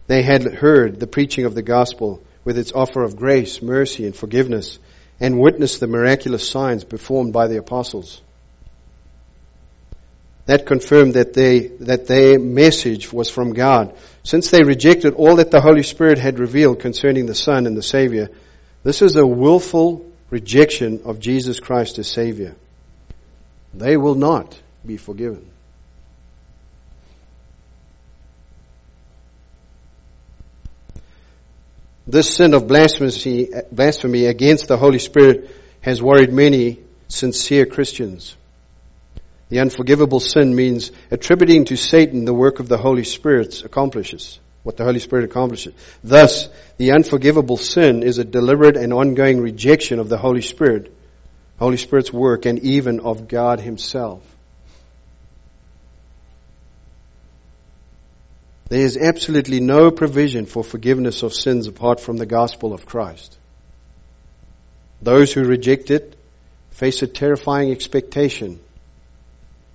they 0.08 0.22
had 0.22 0.44
heard 0.44 1.00
the 1.00 1.08
preaching 1.08 1.46
of 1.46 1.56
the 1.56 1.62
gospel 1.62 2.22
with 2.44 2.58
its 2.58 2.72
offer 2.72 3.04
of 3.04 3.16
grace, 3.16 3.62
mercy, 3.62 4.06
and 4.06 4.16
forgiveness, 4.16 4.78
and 5.20 5.40
witnessed 5.40 5.80
the 5.80 5.88
miraculous 5.88 6.48
signs 6.48 6.84
performed 6.84 7.34
by 7.34 7.48
the 7.48 7.58
apostles. 7.58 8.22
That 10.46 10.68
confirmed 10.68 11.16
that 11.16 11.34
they, 11.34 11.68
that 11.80 12.06
their 12.06 12.38
message 12.38 13.12
was 13.12 13.32
from 13.32 13.54
God. 13.54 13.96
Since 14.24 14.52
they 14.52 14.64
rejected 14.64 15.16
all 15.16 15.38
that 15.38 15.50
the 15.50 15.62
Holy 15.62 15.82
Spirit 15.82 16.20
had 16.20 16.38
revealed 16.38 16.80
concerning 16.80 17.26
the 17.26 17.34
Son 17.34 17.66
and 17.66 17.76
the 17.76 17.82
Savior, 17.82 18.30
this 18.84 19.02
is 19.02 19.16
a 19.16 19.26
willful 19.26 20.06
rejection 20.30 21.02
of 21.06 21.20
Jesus 21.20 21.60
Christ 21.60 21.98
as 21.98 22.08
Savior. 22.08 22.56
They 23.74 23.98
will 23.98 24.16
not 24.16 24.60
be 24.86 24.98
forgiven. 24.98 25.50
This 32.08 32.36
sin 32.36 32.54
of 32.54 32.68
blasphemy, 32.68 33.50
blasphemy 33.72 34.26
against 34.26 34.68
the 34.68 34.78
Holy 34.78 35.00
Spirit 35.00 35.50
has 35.82 36.02
worried 36.02 36.32
many 36.32 36.80
sincere 37.08 37.66
Christians. 37.66 38.36
The 39.50 39.60
unforgivable 39.60 40.20
sin 40.20 40.56
means 40.56 40.92
attributing 41.10 41.66
to 41.66 41.78
Satan 41.78 42.26
the 42.26 42.34
work 42.34 42.60
of 42.60 42.68
the 42.68 42.78
Holy 42.78 43.04
Spirit 43.04 43.64
accomplishes, 43.64 44.40
what 44.64 44.78
the 44.78 44.84
Holy 44.84 45.00
Spirit 45.00 45.26
accomplishes. 45.26 45.74
Thus, 46.04 46.48
the 46.78 46.92
unforgivable 46.92 47.58
sin 47.58 48.04
is 48.04 48.20
a 48.20 48.24
deliberate 48.24 48.78
and 48.78 48.94
ongoing 48.94 49.42
rejection 49.42 50.00
of 50.00 50.10
the 50.10 50.18
Holy 50.18 50.42
Spirit, 50.42 50.92
Holy 51.58 51.78
Spirit's 51.78 52.14
work, 52.14 52.46
and 52.46 52.60
even 52.60 53.00
of 53.00 53.28
God 53.28 53.60
Himself. 53.60 54.22
There 58.68 58.82
is 58.82 58.98
absolutely 58.98 59.60
no 59.60 59.92
provision 59.92 60.46
for 60.46 60.64
forgiveness 60.64 61.22
of 61.22 61.34
sins 61.34 61.68
apart 61.68 62.00
from 62.00 62.18
the 62.18 62.26
gospel 62.26 62.74
of 62.74 62.86
Christ. 62.86 63.38
Those 65.02 65.32
who 65.32 65.44
reject 65.44 65.92
it 65.92 66.16
face 66.72 67.02
a 67.04 67.08
terrifying 67.08 67.72
expectation 67.72 68.60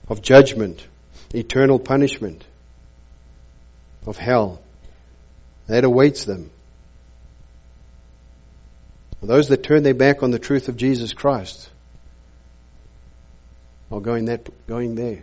of 0.08 0.22
judgment, 0.22 0.84
eternal 1.32 1.78
punishment, 1.78 2.44
of 4.06 4.16
hell 4.16 4.60
that 5.66 5.84
awaits 5.84 6.24
them. 6.24 6.50
Those 9.22 9.48
that 9.48 9.62
turn 9.62 9.82
their 9.82 9.94
back 9.94 10.22
on 10.22 10.30
the 10.30 10.38
truth 10.38 10.68
of 10.68 10.76
Jesus 10.76 11.12
Christ 11.12 11.68
are 13.92 14.00
going 14.00 14.24
that 14.24 14.48
going 14.66 14.94
there. 14.94 15.22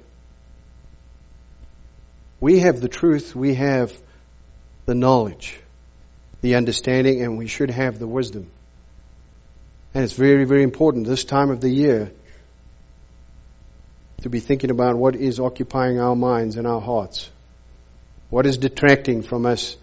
We 2.39 2.60
have 2.60 2.82
the 2.82 2.88
truth, 2.88 3.36
we 3.36 3.56
have 3.56 3.91
the 4.86 4.95
knowledge, 4.95 5.60
the 6.41 6.56
understanding, 6.56 7.21
and 7.21 7.38
we 7.38 7.47
should 7.47 7.71
have 7.71 8.00
the 8.00 8.08
wisdom. 8.08 8.52
And 9.93 10.04
it's 10.04 10.13
very, 10.13 10.45
very 10.45 10.63
important 10.63 11.08
this 11.08 11.23
time 11.23 11.50
of 11.50 11.62
the 11.62 11.69
year 11.69 12.12
to 14.21 14.30
be 14.30 14.39
thinking 14.39 14.69
about 14.69 14.95
what 14.95 15.15
is 15.15 15.39
occupying 15.39 16.00
our 16.00 16.15
minds 16.15 16.58
and 16.58 16.67
our 16.67 16.82
hearts. 16.82 17.30
What 18.30 18.45
is 18.45 18.58
detracting 18.58 19.23
from 19.23 19.45
us 19.45 19.78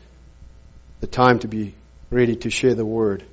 the 1.00 1.06
time 1.06 1.40
to 1.40 1.48
be 1.48 1.74
ready 2.10 2.36
to 2.36 2.50
share 2.50 2.74
the 2.74 2.84
word. 2.84 3.24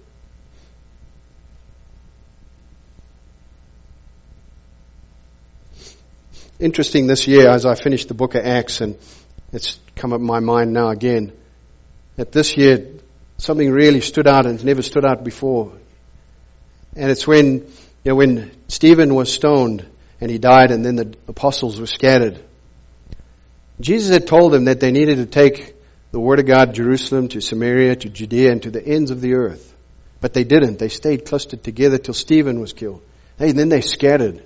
Interesting 6.62 7.08
this 7.08 7.28
year 7.28 7.50
as 7.50 7.65
I 7.65 7.74
finished 7.74 8.08
the 8.08 8.13
book 8.13 8.36
of 8.36 8.45
Acts 8.45 8.82
and 8.82 8.95
it's 9.52 9.80
come 9.95 10.13
up 10.13 10.19
in 10.19 10.28
my 10.28 10.41
mind 10.41 10.74
now 10.74 10.89
again 10.89 11.32
that 12.17 12.32
this 12.32 12.56
year 12.56 12.88
something 13.39 13.71
really 13.71 14.00
stood 14.00 14.28
out 14.28 14.45
and 14.45 14.63
never 14.63 14.84
stood 14.84 15.04
out 15.04 15.24
before. 15.24 15.74
And 16.95 17.10
it's 17.10 17.26
when, 17.26 17.54
you 17.56 17.65
know, 18.06 18.13
when 18.13 18.52
Stephen 18.67 19.15
was 19.15 19.34
stoned 19.34 19.88
and 20.21 20.30
he 20.30 20.38
died 20.38 20.69
and 20.69 20.86
then 20.86 20.97
the 20.97 21.15
apostles 21.28 21.80
were 21.80 21.88
scattered. 21.88 22.39
Jesus 23.80 24.12
had 24.12 24.28
told 24.28 24.54
them 24.54 24.65
that 24.65 24.80
they 24.80 24.91
needed 24.91 25.15
to 25.15 25.26
take 25.26 25.74
the 26.12 26.19
word 26.19 26.38
of 26.38 26.45
God 26.45 26.76
Jerusalem, 26.76 27.30
to 27.30 27.41
Samaria, 27.41 27.95
to 27.95 28.10
Judea, 28.10 28.52
and 28.52 28.62
to 28.62 28.69
the 28.69 28.86
ends 28.86 29.10
of 29.10 29.19
the 29.19 29.34
earth. 29.34 29.74
But 30.19 30.36
they 30.36 30.43
didn't. 30.43 30.78
They 30.78 30.89
stayed 30.89 31.26
clustered 31.26 31.63
together 31.63 31.97
till 31.97 32.13
Stephen 32.13 32.60
was 32.60 32.71
killed. 32.71 33.02
Hey, 33.39 33.52
then 33.52 33.69
they 33.69 33.82
scattered. 33.82 34.43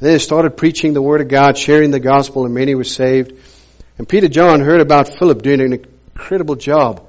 Then 0.00 0.12
they 0.12 0.18
started 0.18 0.56
preaching 0.56 0.94
the 0.94 1.02
word 1.02 1.20
of 1.20 1.28
God, 1.28 1.58
sharing 1.58 1.90
the 1.90 2.00
gospel, 2.00 2.46
and 2.46 2.54
many 2.54 2.74
were 2.74 2.84
saved. 2.84 3.34
And 3.98 4.08
Peter 4.08 4.28
John 4.28 4.60
heard 4.60 4.80
about 4.80 5.08
Philip 5.18 5.42
doing 5.42 5.60
an 5.60 5.74
incredible 5.74 6.56
job. 6.56 7.06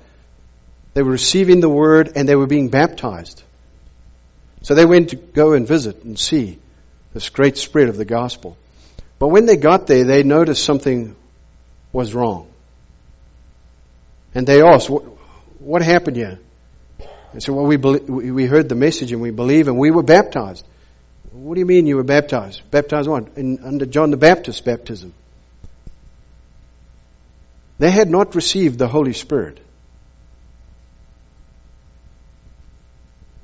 They 0.93 1.01
were 1.01 1.11
receiving 1.11 1.61
the 1.61 1.69
word 1.69 2.11
and 2.15 2.27
they 2.27 2.35
were 2.35 2.47
being 2.47 2.67
baptized. 2.67 3.43
So 4.63 4.75
they 4.75 4.85
went 4.85 5.11
to 5.11 5.15
go 5.15 5.53
and 5.53 5.65
visit 5.65 6.03
and 6.03 6.19
see 6.19 6.59
this 7.13 7.29
great 7.29 7.57
spread 7.57 7.87
of 7.87 7.95
the 7.95 8.05
gospel. 8.05 8.57
But 9.19 9.29
when 9.29 9.45
they 9.45 9.55
got 9.55 9.87
there, 9.87 10.03
they 10.03 10.23
noticed 10.23 10.63
something 10.63 11.15
was 11.93 12.13
wrong. 12.13 12.47
And 14.35 14.45
they 14.45 14.61
asked, 14.61 14.89
what, 14.89 15.03
what 15.59 15.81
happened 15.81 16.17
here? 16.17 16.39
They 17.33 17.39
said, 17.39 17.55
well, 17.55 17.65
we, 17.65 17.77
we 17.77 18.45
heard 18.45 18.67
the 18.67 18.75
message 18.75 19.13
and 19.13 19.21
we 19.21 19.31
believe 19.31 19.69
and 19.69 19.77
we 19.77 19.91
were 19.91 20.03
baptized. 20.03 20.65
What 21.31 21.53
do 21.55 21.59
you 21.59 21.65
mean 21.65 21.87
you 21.87 21.95
were 21.95 22.03
baptized? 22.03 22.61
Baptized 22.71 23.07
what? 23.07 23.37
In, 23.37 23.59
under 23.63 23.85
John 23.85 24.11
the 24.11 24.17
Baptist's 24.17 24.61
baptism. 24.61 25.13
They 27.79 27.89
had 27.89 28.09
not 28.09 28.35
received 28.35 28.77
the 28.77 28.87
Holy 28.87 29.13
Spirit. 29.13 29.59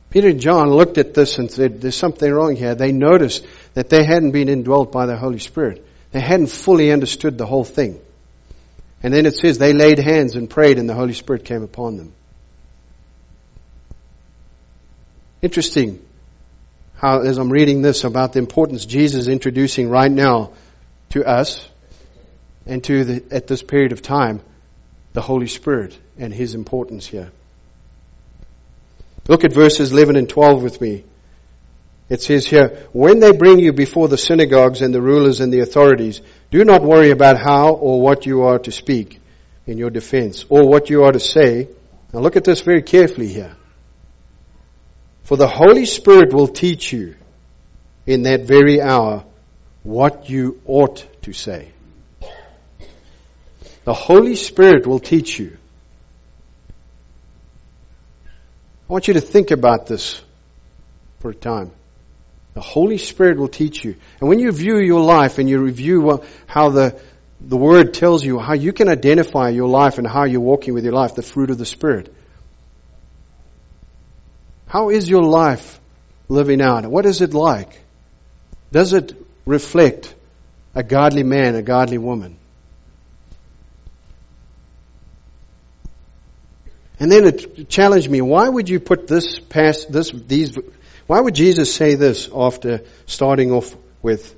Peter 0.10 0.30
and 0.30 0.39
John 0.39 0.69
looked 0.69 0.97
at 0.97 1.13
this 1.13 1.38
and 1.38 1.50
said, 1.50 1.82
there's 1.82 1.95
something 1.95 2.32
wrong 2.32 2.56
here. 2.56 2.76
They 2.76 2.91
noticed 2.91 3.45
that 3.73 3.89
they 3.89 4.04
hadn't 4.04 4.32
been 4.32 4.50
indwelt 4.50 4.91
by 4.91 5.06
the 5.06 5.17
Holy 5.17 5.39
Spirit. 5.39 5.86
They 6.12 6.19
hadn't 6.19 6.47
fully 6.47 6.91
understood 6.91 7.38
the 7.38 7.45
whole 7.45 7.63
thing. 7.63 8.00
And 9.02 9.13
then 9.13 9.26
it 9.26 9.36
says 9.36 9.58
they 9.58 9.73
laid 9.73 10.00
hands 10.00 10.36
and 10.36 10.50
prayed 10.50 10.78
and 10.78 10.89
the 10.89 10.93
Holy 10.93 11.13
Spirit 11.13 11.45
came 11.45 11.63
upon 11.63 11.97
them. 11.97 12.13
Interesting 15.41 16.02
how, 16.97 17.21
as 17.21 17.38
I'm 17.38 17.51
reading 17.51 17.81
this 17.81 18.03
about 18.03 18.33
the 18.33 18.39
importance 18.39 18.86
Jesus 18.86 19.21
is 19.21 19.27
introducing 19.27 19.89
right 19.89 20.12
now 20.12 20.53
to 21.10 21.23
us 21.23 21.67
and 22.65 22.83
to 22.86 23.03
the, 23.03 23.23
at 23.31 23.47
this 23.47 23.62
period 23.62 23.91
of 23.91 24.01
time, 24.01 24.41
the 25.13 25.21
Holy 25.21 25.47
Spirit 25.47 25.97
and 26.17 26.33
His 26.33 26.55
importance 26.55 27.05
here. 27.05 27.31
Look 29.27 29.43
at 29.43 29.53
verses 29.53 29.91
11 29.91 30.15
and 30.15 30.27
12 30.27 30.63
with 30.63 30.81
me. 30.81 31.03
It 32.10 32.21
says 32.21 32.47
here, 32.47 32.88
when 32.93 33.19
they 33.19 33.31
bring 33.31 33.60
you 33.60 33.73
before 33.73 34.07
the 34.07 34.17
synagogues 34.17 34.81
and 34.81 34.93
the 34.93 35.01
rulers 35.01 35.41
and 35.41 35.51
the 35.51 35.60
authorities, 35.60 36.21
do 36.49 36.63
not 36.63 36.81
worry 36.81 37.12
about 37.12 37.38
how 37.38 37.73
or 37.73 38.01
what 38.01 38.25
you 38.25 38.43
are 38.43 38.60
to 38.60 38.71
speak 38.71 39.19
in 39.65 39.77
your 39.77 39.89
defense 39.89 40.45
or 40.47 40.67
what 40.67 40.89
you 40.89 41.03
are 41.03 41.12
to 41.12 41.19
say. 41.19 41.67
Now 42.13 42.21
look 42.21 42.38
at 42.38 42.45
this 42.45 42.62
very 42.62 42.81
carefully 42.81 43.27
here. 43.27 43.56
For 45.27 45.35
the 45.35 45.45
Holy 45.45 45.85
Spirit 45.85 46.31
will 46.31 46.47
teach 46.47 46.93
you 46.93 47.15
in 48.05 48.23
that 48.23 48.43
very 48.43 48.81
hour 48.81 49.25
what 49.83 50.29
you 50.29 50.61
ought 50.65 51.05
to 51.23 51.33
say. 51.33 51.73
The 53.83 53.93
Holy 53.93 54.37
Spirit 54.37 54.87
will 54.87 55.01
teach 55.01 55.37
you. 55.37 55.57
I 58.89 58.93
want 58.93 59.09
you 59.09 59.15
to 59.15 59.19
think 59.19 59.51
about 59.51 59.85
this 59.85 60.21
for 61.19 61.31
a 61.31 61.35
time. 61.35 61.71
The 62.53 62.61
Holy 62.61 62.97
Spirit 62.97 63.37
will 63.37 63.49
teach 63.49 63.83
you. 63.83 63.97
And 64.21 64.29
when 64.29 64.39
you 64.39 64.53
view 64.53 64.79
your 64.79 65.01
life 65.01 65.39
and 65.39 65.49
you 65.49 65.59
review 65.59 66.23
how 66.45 66.69
the, 66.69 66.97
the 67.41 67.57
Word 67.57 67.93
tells 67.93 68.23
you 68.23 68.39
how 68.39 68.53
you 68.53 68.71
can 68.71 68.87
identify 68.87 69.49
your 69.49 69.67
life 69.67 69.97
and 69.97 70.07
how 70.07 70.23
you're 70.23 70.39
walking 70.39 70.73
with 70.73 70.85
your 70.85 70.93
life, 70.93 71.15
the 71.15 71.21
fruit 71.21 71.49
of 71.49 71.57
the 71.57 71.65
Spirit. 71.65 72.15
How 74.67 74.89
is 74.89 75.10
your 75.10 75.23
life 75.23 75.80
living 76.30 76.62
out? 76.62 76.86
What 76.86 77.06
is 77.06 77.21
it 77.21 77.34
like? 77.34 77.82
Does 78.71 78.93
it 78.93 79.13
reflect 79.45 80.13
a 80.75 80.84
godly 80.84 81.23
man, 81.23 81.56
a 81.56 81.62
godly 81.62 81.97
woman? 81.97 82.38
And 86.99 87.12
then 87.12 87.25
it 87.25 87.69
challenged 87.69 88.10
me, 88.10 88.21
why 88.21 88.49
would 88.49 88.69
you 88.69 88.80
put 88.80 89.08
this 89.08 89.39
past, 89.39 89.91
this, 89.91 90.12
these, 90.12 90.58
why 91.06 91.19
would 91.19 91.36
Jesus 91.36 91.73
say 91.73 91.95
this 91.95 92.30
after 92.34 92.82
starting 93.06 93.51
off 93.51 93.75
with, 94.01 94.36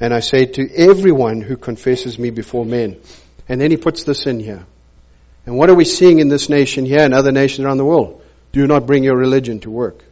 and 0.00 0.14
I 0.14 0.20
say 0.20 0.46
to 0.46 0.70
everyone 0.74 1.40
who 1.40 1.56
confesses 1.56 2.18
me 2.18 2.30
before 2.30 2.64
men. 2.64 3.00
And 3.48 3.60
then 3.60 3.70
he 3.70 3.76
puts 3.76 4.04
this 4.04 4.26
in 4.26 4.38
here. 4.38 4.64
And 5.44 5.56
what 5.56 5.70
are 5.70 5.74
we 5.74 5.84
seeing 5.84 6.20
in 6.20 6.28
this 6.28 6.48
nation 6.48 6.84
here 6.84 7.00
and 7.00 7.14
other 7.14 7.32
nations 7.32 7.64
around 7.64 7.78
the 7.78 7.84
world? 7.84 8.22
Do 8.52 8.66
not 8.66 8.86
bring 8.86 9.04
your 9.04 9.16
religion 9.16 9.60
to 9.60 9.70
work. 9.70 10.04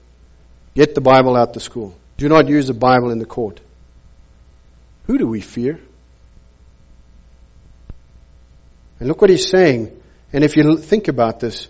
Get 0.74 0.94
the 0.94 1.00
Bible 1.00 1.36
out 1.36 1.54
the 1.54 1.60
school. 1.60 1.96
Do 2.16 2.28
not 2.28 2.48
use 2.48 2.66
the 2.66 2.74
Bible 2.74 3.10
in 3.10 3.18
the 3.18 3.26
court. 3.26 3.60
Who 5.06 5.18
do 5.18 5.26
we 5.26 5.40
fear? 5.40 5.80
And 8.98 9.08
look 9.08 9.20
what 9.20 9.30
he's 9.30 9.48
saying. 9.48 10.00
And 10.32 10.44
if 10.44 10.56
you 10.56 10.76
think 10.78 11.08
about 11.08 11.40
this, 11.40 11.68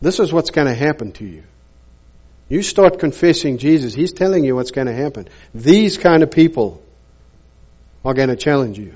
this 0.00 0.18
is 0.18 0.32
what's 0.32 0.50
going 0.50 0.66
to 0.66 0.74
happen 0.74 1.12
to 1.12 1.24
you. 1.24 1.44
You 2.48 2.62
start 2.62 2.98
confessing 2.98 3.58
Jesus, 3.58 3.94
He's 3.94 4.12
telling 4.12 4.44
you 4.44 4.54
what's 4.54 4.72
going 4.72 4.86
to 4.86 4.92
happen. 4.92 5.28
These 5.54 5.96
kind 5.96 6.22
of 6.22 6.30
people 6.30 6.82
are 8.04 8.12
going 8.12 8.28
to 8.28 8.36
challenge 8.36 8.78
you. 8.78 8.94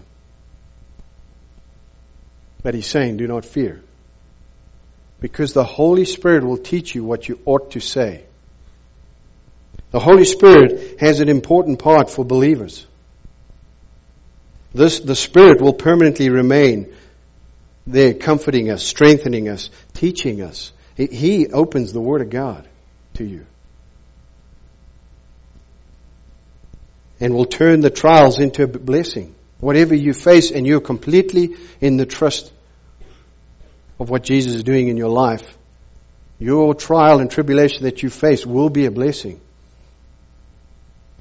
But 2.62 2.74
He's 2.74 2.86
saying, 2.86 3.16
do 3.16 3.26
not 3.26 3.44
fear. 3.44 3.82
Because 5.20 5.52
the 5.52 5.64
Holy 5.64 6.04
Spirit 6.04 6.44
will 6.44 6.58
teach 6.58 6.94
you 6.94 7.04
what 7.04 7.28
you 7.28 7.38
ought 7.44 7.72
to 7.72 7.80
say. 7.80 8.24
The 9.90 10.00
Holy 10.00 10.24
Spirit 10.24 11.00
has 11.00 11.20
an 11.20 11.28
important 11.28 11.78
part 11.78 12.10
for 12.10 12.24
believers. 12.24 12.86
This, 14.74 15.00
the 15.00 15.16
Spirit 15.16 15.60
will 15.60 15.72
permanently 15.72 16.28
remain 16.28 16.92
there 17.86 18.14
comforting 18.14 18.70
us, 18.70 18.82
strengthening 18.82 19.48
us, 19.48 19.70
teaching 19.94 20.42
us. 20.42 20.72
He 20.96 21.48
opens 21.48 21.92
the 21.92 22.00
Word 22.00 22.20
of 22.20 22.30
God 22.30 22.68
to 23.14 23.24
you. 23.24 23.46
and 27.20 27.34
will 27.34 27.46
turn 27.46 27.80
the 27.80 27.90
trials 27.90 28.38
into 28.38 28.64
a 28.64 28.66
blessing. 28.66 29.34
Whatever 29.60 29.94
you 29.94 30.12
face 30.12 30.50
and 30.50 30.66
you're 30.66 30.80
completely 30.80 31.56
in 31.80 31.96
the 31.96 32.06
trust 32.06 32.52
of 33.98 34.10
what 34.10 34.22
Jesus 34.22 34.54
is 34.54 34.62
doing 34.62 34.88
in 34.88 34.96
your 34.96 35.08
life, 35.08 35.56
your 36.38 36.74
trial 36.74 37.20
and 37.20 37.30
tribulation 37.30 37.84
that 37.84 38.02
you 38.02 38.10
face 38.10 38.44
will 38.44 38.68
be 38.68 38.86
a 38.86 38.90
blessing. 38.90 39.40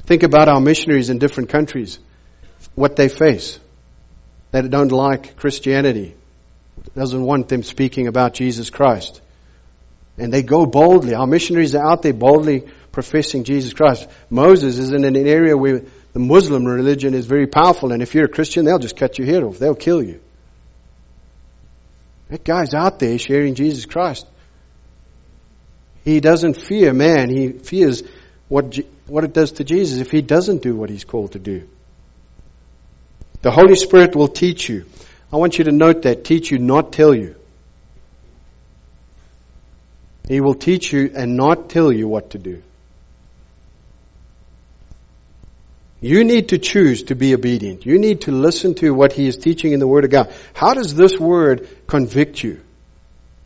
Think 0.02 0.24
about 0.24 0.50
our 0.50 0.60
missionaries 0.60 1.10
in 1.10 1.20
different 1.20 1.50
countries, 1.50 2.00
what 2.76 2.96
they 2.96 3.10
face. 3.10 3.60
They 4.52 4.62
don't 4.62 4.92
like 4.92 5.38
Christianity, 5.38 6.16
doesn't 6.96 7.24
want 7.24 7.48
them 7.48 7.64
speaking 7.64 8.08
about 8.08 8.34
Jesus 8.34 8.70
Christ. 8.70 9.22
And 10.18 10.32
they 10.32 10.44
go 10.44 10.66
boldly. 10.66 11.14
Our 11.14 11.28
missionaries 11.28 11.76
are 11.76 11.86
out 11.86 12.02
there 12.02 12.14
boldly 12.14 12.66
professing 12.92 13.44
Jesus 13.44 13.74
Christ. 13.74 14.08
Moses 14.30 14.78
is 14.78 14.92
in 14.92 15.04
an 15.04 15.16
area 15.16 15.58
where 15.58 15.84
the 16.14 16.20
Muslim 16.20 16.64
religion 16.64 17.14
is 17.14 17.26
very 17.26 17.48
powerful, 17.48 17.92
and 17.92 18.02
if 18.02 18.16
you're 18.16 18.26
a 18.26 18.30
Christian, 18.30 18.64
they'll 18.64 18.80
just 18.80 18.96
cut 18.96 19.18
your 19.18 19.28
head 19.28 19.44
off. 19.44 19.60
They'll 19.60 19.76
kill 19.76 20.02
you. 20.02 20.22
That 22.30 22.44
guy's 22.44 22.74
out 22.74 23.00
there 23.00 23.18
sharing 23.18 23.56
Jesus 23.56 23.86
Christ. 23.86 24.26
He 26.04 26.20
doesn't 26.20 26.56
fear 26.56 26.94
man. 26.94 27.30
He 27.30 27.50
fears 27.50 28.04
what, 28.48 28.78
what 29.08 29.24
it 29.24 29.34
does 29.34 29.54
to 29.54 29.64
Jesus 29.64 30.00
if 30.00 30.12
he 30.12 30.22
doesn't 30.22 30.62
do 30.62 30.76
what 30.76 30.90
he's 30.90 31.04
called 31.04 31.34
to 31.34 31.40
do. 31.40 31.68
The 33.42 33.52
Holy 33.52 33.76
Spirit 33.76 34.16
will 34.16 34.28
teach 34.28 34.70
you. 34.70 34.86
I 35.32 35.38
want 35.38 35.58
you 35.58 35.66
to 35.66 35.72
note 35.72 36.04
that. 36.04 36.24
Teach 36.24 36.52
you, 36.52 36.58
not 36.58 36.92
tell 36.92 37.14
you. 37.14 37.36
He 40.28 40.42
will 40.42 40.56
teach 40.56 40.92
you 40.92 41.12
and 41.16 41.36
not 41.36 41.70
tell 41.70 41.92
you 41.92 42.08
what 42.08 42.32
to 42.32 42.40
do. 42.40 42.64
You 46.06 46.24
need 46.24 46.50
to 46.50 46.60
choose 46.60 47.02
to 47.06 47.16
be 47.16 47.34
obedient. 47.34 47.84
You 47.84 47.98
need 47.98 48.22
to 48.22 48.32
listen 48.32 48.76
to 48.76 48.94
what 48.94 49.12
He 49.12 49.28
is 49.28 49.38
teaching 49.38 49.72
in 49.72 49.80
the 49.80 49.88
Word 49.88 50.04
of 50.04 50.12
God. 50.12 50.32
How 50.54 50.76
does 50.76 50.94
this 50.94 51.18
Word 51.18 51.68
convict 51.88 52.44
you? 52.44 52.62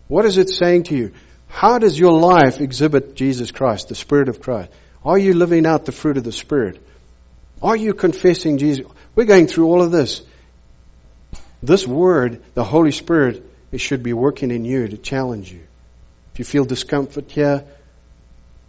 What 0.10 0.26
is 0.26 0.38
it 0.38 0.50
saying 0.50 0.84
to 0.84 0.98
you? 0.98 1.13
How 1.48 1.80
does 1.80 1.98
your 1.98 2.19
life 2.19 2.60
exhibit 2.60 3.15
Jesus 3.15 3.52
Christ, 3.52 3.88
the 3.88 3.95
Spirit 3.95 4.28
of 4.28 4.41
Christ? 4.41 4.74
Are 5.06 5.17
you 5.17 5.36
living 5.36 5.65
out 5.65 5.86
the 5.86 5.93
fruit 5.93 6.17
of 6.17 6.26
the 6.26 6.34
Spirit? 6.34 6.86
Are 7.63 7.78
you 7.78 7.93
confessing 7.93 8.58
Jesus? 8.58 8.86
We're 9.15 9.24
going 9.24 9.48
through 9.48 9.67
all 9.67 9.82
of 9.82 9.91
this. 9.91 10.22
This 11.63 11.88
Word, 11.88 12.43
the 12.56 12.65
Holy 12.65 12.91
Spirit, 12.91 13.41
it 13.72 13.80
should 13.80 14.04
be 14.04 14.12
working 14.12 14.52
in 14.52 14.65
you 14.65 14.86
to 14.86 14.98
challenge 14.98 15.50
you. 15.50 15.62
If 16.34 16.39
you 16.39 16.43
feel 16.43 16.65
discomfort 16.65 17.32
here, 17.32 17.63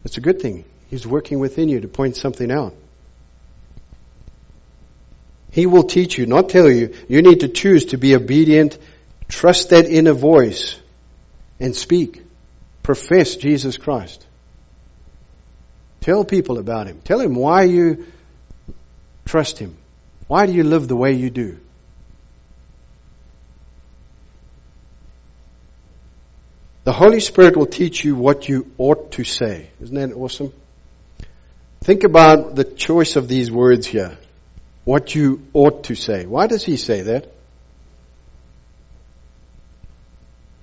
it's 0.04 0.16
a 0.16 0.20
good 0.20 0.40
thing. 0.40 0.64
He's 0.90 1.08
working 1.08 1.40
within 1.40 1.68
you 1.68 1.80
to 1.80 1.88
point 1.88 2.14
something 2.14 2.52
out. 2.52 2.72
He 5.52 5.66
will 5.66 5.82
teach 5.82 6.16
you, 6.16 6.26
not 6.26 6.48
tell 6.48 6.70
you. 6.70 6.94
You 7.08 7.22
need 7.22 7.40
to 7.40 7.48
choose 7.48 7.86
to 7.86 7.98
be 7.98 8.14
obedient, 8.14 8.78
trust 9.28 9.70
that 9.70 9.86
inner 9.86 10.12
voice, 10.12 10.78
and 11.58 11.74
speak. 11.74 12.22
Profess 12.82 13.36
Jesus 13.36 13.76
Christ. 13.76 14.26
Tell 16.00 16.24
people 16.24 16.58
about 16.58 16.86
Him. 16.86 17.00
Tell 17.02 17.20
Him 17.20 17.34
why 17.34 17.64
you 17.64 18.06
trust 19.26 19.58
Him. 19.58 19.76
Why 20.28 20.46
do 20.46 20.52
you 20.52 20.62
live 20.64 20.86
the 20.86 20.96
way 20.96 21.12
you 21.12 21.30
do? 21.30 21.58
The 26.84 26.92
Holy 26.92 27.20
Spirit 27.20 27.56
will 27.56 27.66
teach 27.66 28.02
you 28.04 28.14
what 28.14 28.48
you 28.48 28.70
ought 28.78 29.12
to 29.12 29.24
say. 29.24 29.68
Isn't 29.82 29.96
that 29.96 30.16
awesome? 30.16 30.52
Think 31.82 32.04
about 32.04 32.54
the 32.54 32.64
choice 32.64 33.16
of 33.16 33.28
these 33.28 33.50
words 33.50 33.86
here 33.86 34.16
what 34.90 35.14
you 35.14 35.40
ought 35.52 35.84
to 35.84 35.94
say. 35.94 36.26
Why 36.26 36.48
does 36.48 36.64
he 36.64 36.76
say 36.76 37.02
that? 37.02 37.32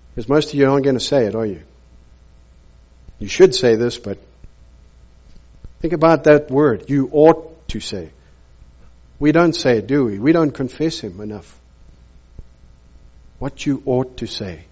Because 0.09 0.27
most 0.27 0.49
of 0.49 0.55
you 0.55 0.69
aren't 0.69 0.83
going 0.83 0.97
to 0.97 1.05
say 1.13 1.27
it, 1.27 1.33
are 1.33 1.45
you? 1.45 1.61
You 3.19 3.29
should 3.29 3.55
say 3.55 3.75
this, 3.75 3.97
but 3.97 4.17
think 5.79 5.93
about 5.93 6.25
that 6.25 6.51
word. 6.51 6.89
You 6.89 7.09
ought 7.13 7.69
to 7.69 7.79
say. 7.79 8.09
We 9.17 9.31
don't 9.31 9.53
say 9.53 9.77
it, 9.77 9.87
do 9.87 10.03
we? 10.03 10.19
We 10.19 10.33
don't 10.33 10.51
confess 10.51 10.99
him 10.99 11.21
enough. 11.21 11.57
What 13.39 13.65
you 13.65 13.81
ought 13.85 14.17
to 14.17 14.27
say. 14.27 14.65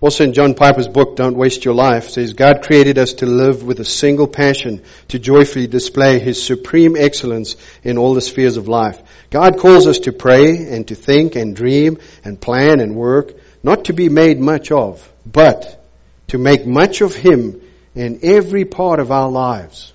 Also 0.00 0.22
in 0.22 0.32
John 0.32 0.54
Piper's 0.54 0.86
book, 0.86 1.16
Don't 1.16 1.36
Waste 1.36 1.64
Your 1.64 1.74
Life, 1.74 2.10
says 2.10 2.32
God 2.32 2.62
created 2.62 2.98
us 2.98 3.14
to 3.14 3.26
live 3.26 3.64
with 3.64 3.80
a 3.80 3.84
single 3.84 4.28
passion 4.28 4.84
to 5.08 5.18
joyfully 5.18 5.66
display 5.66 6.20
His 6.20 6.40
supreme 6.40 6.96
excellence 6.96 7.56
in 7.82 7.98
all 7.98 8.14
the 8.14 8.20
spheres 8.20 8.56
of 8.56 8.68
life. 8.68 9.02
God 9.30 9.58
calls 9.58 9.88
us 9.88 10.00
to 10.00 10.12
pray 10.12 10.68
and 10.68 10.86
to 10.86 10.94
think 10.94 11.34
and 11.34 11.56
dream 11.56 11.98
and 12.24 12.40
plan 12.40 12.78
and 12.78 12.94
work, 12.94 13.34
not 13.64 13.86
to 13.86 13.92
be 13.92 14.08
made 14.08 14.38
much 14.38 14.70
of, 14.70 15.12
but 15.26 15.84
to 16.28 16.38
make 16.38 16.64
much 16.64 17.00
of 17.00 17.16
Him 17.16 17.60
in 17.96 18.20
every 18.22 18.64
part 18.64 19.00
of 19.00 19.10
our 19.10 19.28
lives. 19.28 19.92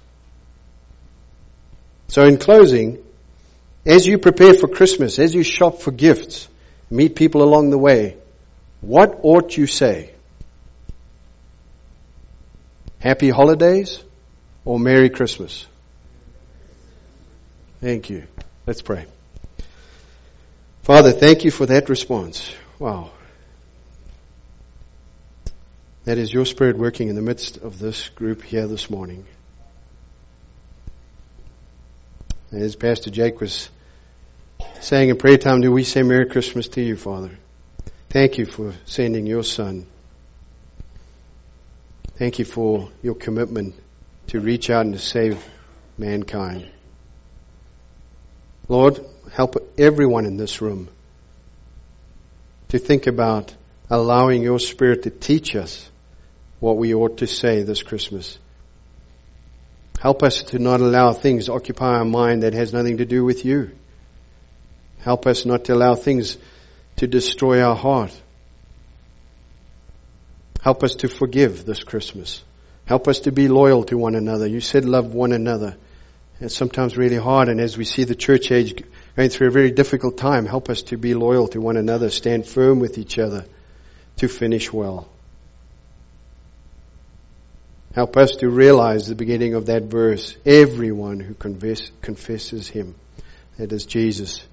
So 2.09 2.25
in 2.25 2.37
closing, 2.37 3.01
as 3.85 4.05
you 4.05 4.17
prepare 4.17 4.53
for 4.53 4.67
Christmas, 4.67 5.17
as 5.17 5.33
you 5.33 5.43
shop 5.43 5.79
for 5.79 5.91
gifts, 5.91 6.49
meet 6.89 7.15
people 7.15 7.41
along 7.41 7.69
the 7.69 7.77
way, 7.77 8.17
what 8.83 9.19
ought 9.23 9.55
you 9.55 9.65
say? 9.65 10.11
Happy 12.99 13.29
holidays 13.29 14.03
or 14.65 14.77
Merry 14.77 15.09
Christmas? 15.09 15.65
Thank 17.79 18.09
you. 18.09 18.25
Let's 18.67 18.81
pray. 18.81 19.05
Father, 20.83 21.11
thank 21.11 21.45
you 21.45 21.51
for 21.51 21.65
that 21.65 21.87
response. 21.87 22.53
Wow. 22.77 23.11
That 26.03 26.17
is 26.17 26.33
your 26.33 26.45
spirit 26.45 26.77
working 26.77 27.07
in 27.07 27.15
the 27.15 27.21
midst 27.21 27.57
of 27.57 27.79
this 27.79 28.09
group 28.09 28.41
here 28.41 28.67
this 28.67 28.89
morning. 28.89 29.25
As 32.51 32.75
Pastor 32.75 33.09
Jake 33.09 33.39
was 33.39 33.69
saying 34.81 35.07
in 35.07 35.17
prayer 35.17 35.37
time, 35.37 35.61
do 35.61 35.71
we 35.71 35.85
say 35.85 36.03
Merry 36.03 36.25
Christmas 36.25 36.67
to 36.69 36.81
you, 36.81 36.97
Father? 36.97 37.31
Thank 38.13 38.37
you 38.37 38.45
for 38.45 38.75
sending 38.85 39.25
your 39.25 39.41
son. 39.41 39.87
Thank 42.15 42.37
you 42.37 42.45
for 42.45 42.91
your 43.01 43.15
commitment 43.15 43.73
to 44.27 44.39
reach 44.39 44.69
out 44.69 44.85
and 44.85 44.93
to 44.93 44.99
save 44.99 45.43
mankind. 45.97 46.67
Lord, 48.67 49.03
help 49.31 49.55
everyone 49.79 50.27
in 50.27 50.37
this 50.37 50.61
room 50.61 50.89
to 52.69 52.77
think 52.77 53.07
about 53.07 53.51
allowing 53.89 54.43
your 54.43 54.59
Spirit 54.59 55.01
to 55.03 55.09
teach 55.09 55.55
us 55.55 55.89
what 56.59 56.77
we 56.77 56.93
ought 56.93 57.17
to 57.17 57.25
say 57.25 57.63
this 57.63 57.81
Christmas. 57.81 58.37
Help 59.99 60.21
us 60.21 60.43
to 60.43 60.59
not 60.59 60.81
allow 60.81 61.13
things 61.13 61.49
occupy 61.49 61.97
our 61.97 62.05
mind 62.05 62.43
that 62.43 62.53
has 62.53 62.73
nothing 62.73 62.97
to 62.97 63.05
do 63.05 63.25
with 63.25 63.43
you. 63.43 63.71
Help 64.99 65.25
us 65.25 65.47
not 65.47 65.65
to 65.65 65.73
allow 65.73 65.95
things 65.95 66.37
to 66.97 67.07
destroy 67.07 67.61
our 67.61 67.75
heart. 67.75 68.11
Help 70.61 70.83
us 70.83 70.95
to 70.95 71.07
forgive 71.07 71.65
this 71.65 71.83
Christmas. 71.83 72.43
Help 72.85 73.07
us 73.07 73.21
to 73.21 73.31
be 73.31 73.47
loyal 73.47 73.83
to 73.85 73.97
one 73.97 74.15
another. 74.15 74.47
You 74.47 74.61
said 74.61 74.85
love 74.85 75.13
one 75.13 75.31
another. 75.31 75.75
It's 76.39 76.55
sometimes 76.55 76.97
really 76.97 77.17
hard, 77.17 77.47
and 77.47 77.61
as 77.61 77.77
we 77.77 77.85
see 77.85 78.03
the 78.03 78.15
church 78.15 78.51
age 78.51 78.83
going 79.15 79.29
through 79.29 79.47
a 79.47 79.51
very 79.51 79.71
difficult 79.71 80.17
time, 80.17 80.45
help 80.45 80.69
us 80.69 80.81
to 80.83 80.97
be 80.97 81.13
loyal 81.13 81.47
to 81.49 81.61
one 81.61 81.77
another, 81.77 82.09
stand 82.09 82.47
firm 82.47 82.79
with 82.79 82.97
each 82.97 83.19
other 83.19 83.45
to 84.17 84.27
finish 84.27 84.71
well. 84.71 85.07
Help 87.93 88.17
us 88.17 88.37
to 88.37 88.49
realize 88.49 89.07
the 89.07 89.15
beginning 89.15 89.53
of 89.53 89.67
that 89.67 89.83
verse. 89.83 90.35
Everyone 90.45 91.19
who 91.19 91.33
confess, 91.33 91.91
confesses 92.01 92.67
Him, 92.67 92.95
that 93.57 93.71
is 93.71 93.85
Jesus, 93.85 94.43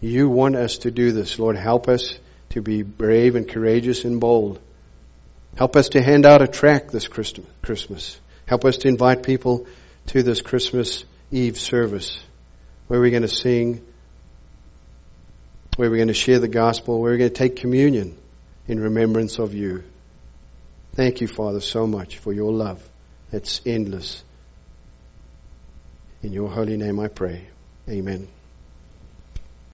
you 0.00 0.28
want 0.28 0.56
us 0.56 0.78
to 0.78 0.90
do 0.90 1.12
this. 1.12 1.38
Lord, 1.38 1.56
help 1.56 1.88
us 1.88 2.18
to 2.50 2.62
be 2.62 2.82
brave 2.82 3.36
and 3.36 3.48
courageous 3.48 4.04
and 4.04 4.20
bold. 4.20 4.60
Help 5.56 5.76
us 5.76 5.90
to 5.90 6.02
hand 6.02 6.26
out 6.26 6.42
a 6.42 6.46
tract 6.46 6.92
this 6.92 7.08
Christmas. 7.08 8.20
Help 8.46 8.64
us 8.64 8.78
to 8.78 8.88
invite 8.88 9.22
people 9.22 9.66
to 10.06 10.22
this 10.22 10.42
Christmas 10.42 11.04
Eve 11.30 11.58
service 11.58 12.18
where 12.88 13.00
we're 13.00 13.10
going 13.10 13.22
to 13.22 13.28
sing, 13.28 13.84
where 15.76 15.90
we're 15.90 15.96
going 15.96 16.08
to 16.08 16.14
share 16.14 16.38
the 16.38 16.48
gospel, 16.48 17.00
where 17.00 17.12
we're 17.12 17.18
going 17.18 17.30
to 17.30 17.36
take 17.36 17.56
communion 17.56 18.16
in 18.68 18.80
remembrance 18.80 19.38
of 19.38 19.54
you. 19.54 19.82
Thank 20.94 21.20
you, 21.20 21.26
Father, 21.26 21.60
so 21.60 21.86
much 21.86 22.18
for 22.18 22.32
your 22.32 22.52
love. 22.52 22.86
It's 23.32 23.60
endless. 23.66 24.22
In 26.22 26.32
your 26.32 26.48
holy 26.48 26.76
name 26.76 27.00
I 27.00 27.08
pray. 27.08 27.48
Amen. 27.88 28.35